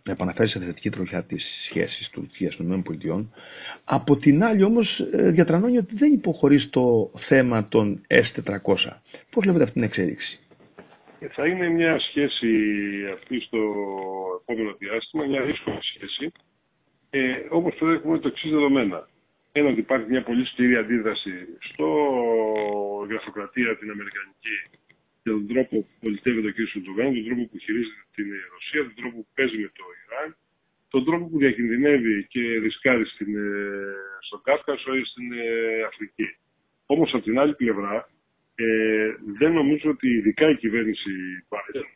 να 0.02 0.12
επαναφέρει 0.12 0.48
σε 0.48 0.58
θετική 0.58 0.90
τροχιά 0.90 1.22
τι 1.22 1.36
σχέσει 1.68 2.10
Τουρκίας 2.12 2.56
των 2.56 2.72
ΗΠΑ. 2.72 3.24
Από 3.84 4.16
την 4.16 4.44
άλλη 4.44 4.62
όμως 4.62 4.98
ε, 5.12 5.30
διατρανώνει 5.30 5.78
ότι 5.78 5.94
δεν 5.94 6.12
υποχωρεί 6.12 6.58
στο 6.58 7.10
θέμα 7.28 7.68
των 7.68 8.00
S400. 8.08 8.56
Πώς 9.30 9.42
βλέπετε 9.42 9.62
αυτή 9.62 9.74
την 9.74 9.82
εξέλιξη; 9.82 10.38
Ε, 11.20 11.26
θα 11.28 11.46
είναι 11.46 11.68
μια 11.68 11.98
σχέση 11.98 12.48
αυτή 13.14 13.40
στο 13.40 13.58
επόμενο 14.42 14.74
διάστημα, 14.78 15.24
μια 15.24 15.42
δύσκολη 15.42 15.78
σχέση. 15.80 16.32
Ε, 17.10 17.20
Όμω 17.50 17.70
θα 17.70 17.92
έχουμε 17.92 18.18
το 18.18 18.28
εξής 18.28 18.50
δεδομένα. 18.50 19.08
Ένα 19.52 19.68
ότι 19.68 19.80
υπάρχει 19.80 20.06
μια 20.10 20.22
πολύ 20.22 20.46
σκληρή 20.46 20.76
αντίδραση 20.76 21.32
στο 21.60 21.86
γραφειοκρατία 23.08 23.76
την 23.76 23.90
Αμερικανική 23.90 24.54
για 24.67 24.67
τον 25.28 25.46
τρόπο 25.52 25.74
που 25.82 25.94
πολιτεύει 26.00 26.40
το 26.42 26.52
κ. 26.56 26.58
Σουτζουγάν, 26.70 27.14
τον 27.14 27.24
τρόπο 27.24 27.44
που 27.50 27.58
χειρίζεται 27.64 28.04
την 28.14 28.26
Ρωσία, 28.52 28.80
τον 28.88 28.96
τρόπο 29.00 29.16
που 29.24 29.32
παίζει 29.34 29.58
με 29.64 29.70
το 29.78 29.84
Ιράν, 30.02 30.28
τον 30.94 31.04
τρόπο 31.04 31.24
που 31.28 31.38
διακινδυνεύει 31.38 32.26
και 32.32 32.42
ρισκάρει 32.64 33.06
στην, 33.06 33.36
ε, 33.36 33.94
στον 34.26 34.40
Κάφκασο 34.42 34.94
ή 35.00 35.04
στην 35.04 35.32
ε, 35.32 35.82
Αφρική. 35.88 36.26
Όμως 36.86 37.14
από 37.14 37.24
την 37.24 37.38
άλλη 37.38 37.54
πλευρά, 37.54 38.08
ε, 38.54 39.10
δεν 39.38 39.52
νομίζω 39.52 39.90
ότι 39.90 40.08
ειδικά 40.08 40.50
η 40.50 40.56
κυβέρνηση 40.56 41.10
Biden 41.48 41.88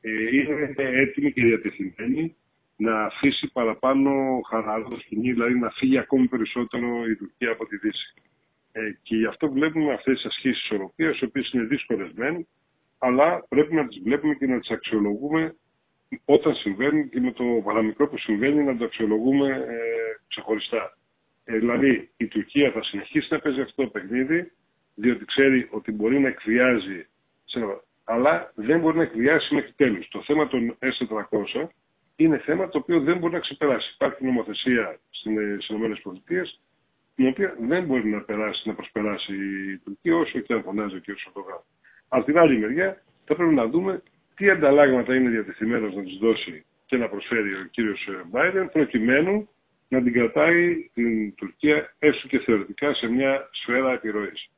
ε, 0.00 0.36
είναι 0.36 0.74
έτοιμη 0.76 1.32
και 1.32 1.44
διατεθειμένη 1.44 2.36
να 2.76 3.04
αφήσει 3.04 3.50
παραπάνω 3.52 4.40
χαλαρό 4.48 4.98
σκηνή, 5.00 5.32
δηλαδή 5.32 5.58
να 5.58 5.70
φύγει 5.70 5.98
ακόμη 5.98 6.26
περισσότερο 6.28 7.06
η 7.08 7.16
Τουρκία 7.16 7.50
από 7.50 7.66
τη 7.66 7.76
Δύση. 7.76 8.14
Ε, 8.72 8.80
και 9.02 9.16
γι' 9.16 9.26
αυτό 9.26 9.50
βλέπουμε 9.50 9.92
αυτές 9.92 10.14
τις 10.14 10.24
ασκήσεις 10.24 10.62
ισορροπίας, 10.62 11.18
οι 11.18 11.24
οποίες 11.24 11.50
είναι 11.52 11.64
δύσκολες 11.64 12.12
μεν, 12.14 12.46
αλλά 12.98 13.46
πρέπει 13.48 13.74
να 13.74 13.86
τις 13.86 14.00
βλέπουμε 14.02 14.34
και 14.34 14.46
να 14.46 14.60
τις 14.60 14.70
αξιολογούμε 14.70 15.54
όταν 16.24 16.54
συμβαίνουν 16.54 17.08
και 17.08 17.20
με 17.20 17.32
το 17.32 17.44
παραμικρό 17.64 18.08
που 18.08 18.18
συμβαίνει 18.18 18.62
να 18.62 18.76
το 18.76 18.84
αξιολογούμε 18.84 19.48
ε, 19.48 19.76
ξεχωριστά. 20.28 20.98
Ε, 21.44 21.58
δηλαδή 21.58 22.10
η 22.16 22.26
Τουρκία 22.26 22.70
θα 22.70 22.82
συνεχίσει 22.82 23.28
να 23.30 23.38
παίζει 23.38 23.60
αυτό 23.60 23.82
το 23.82 23.88
παιχνίδι, 23.88 24.52
διότι 24.94 25.24
ξέρει 25.24 25.68
ότι 25.70 25.92
μπορεί 25.92 26.20
να 26.20 26.28
εκβιάζει, 26.28 27.06
αλλά 28.04 28.52
δεν 28.54 28.80
μπορεί 28.80 28.96
να 28.96 29.02
εκβιάσει 29.02 29.54
μέχρι 29.54 29.72
τέλους. 29.72 30.08
Το 30.08 30.22
θέμα 30.22 30.48
των 30.48 30.78
S400 30.78 31.66
είναι 32.16 32.38
θέμα 32.38 32.68
το 32.68 32.78
οποίο 32.78 33.00
δεν 33.00 33.18
μπορεί 33.18 33.32
να 33.32 33.40
ξεπεράσει. 33.40 33.92
Υπάρχει 33.94 34.24
νομοθεσία 34.24 34.98
στις 35.10 35.68
ΗΠΑ 35.68 36.46
η 37.14 37.26
οποία 37.26 37.56
δεν 37.60 37.84
μπορεί 37.84 38.08
να, 38.08 38.20
περάσει, 38.20 38.68
να 38.68 38.74
προσπεράσει 38.74 39.34
η 39.72 39.78
Τουρκία 39.78 40.16
όσο 40.16 40.38
και 40.38 40.52
αν 40.52 40.62
φωνάζει 40.62 40.96
ο 40.96 41.00
κ. 41.00 41.18
Σωτογά. 41.18 41.62
Από 42.08 42.24
την 42.24 42.38
άλλη 42.38 42.58
μεριά 42.58 43.02
θα 43.24 43.34
πρέπει 43.34 43.54
να 43.54 43.66
δούμε 43.66 44.02
τι 44.36 44.50
ανταλλάγματα 44.50 45.14
είναι 45.14 45.28
διατεθειμένος 45.30 45.94
να 45.94 46.02
τις 46.02 46.16
δώσει 46.20 46.64
και 46.86 46.96
να 46.96 47.08
προσφέρει 47.08 47.52
ο 47.54 47.68
κύριος 47.70 48.08
Μπάιντεν 48.30 48.70
προκειμένου 48.70 49.48
να 49.88 50.02
την 50.02 50.12
κρατάει 50.12 50.90
την 50.94 51.34
Τουρκία 51.34 51.94
έστω 51.98 52.28
και 52.28 52.38
θεωρητικά 52.38 52.94
σε 52.94 53.06
μια 53.06 53.48
σφαίρα 53.52 53.92
επιρροής. 53.92 54.50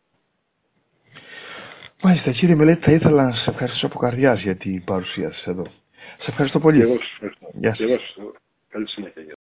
Μάλιστα 2.03 2.31
κύριε 2.33 2.55
Μελέτη 2.55 2.85
θα 2.85 2.93
ήθελα 2.93 3.23
να 3.25 3.33
σε 3.35 3.51
ευχαριστήσω 3.51 3.87
από 3.87 3.99
καρδιάς 3.99 4.41
για 4.43 4.57
την 4.57 4.85
παρουσία 4.85 5.31
σας 5.33 5.47
εδώ. 5.47 5.65
Σε 6.19 6.27
ευχαριστώ 6.31 6.59
πολύ. 6.61 6.77
Και 6.77 6.83
εγώ 6.83 6.97
σας 6.99 7.13
ευχαριστώ. 7.13 7.51
Γεια 7.55 7.75
σας. 7.75 8.17
Καλή 8.69 8.89
συνέχεια. 8.89 9.40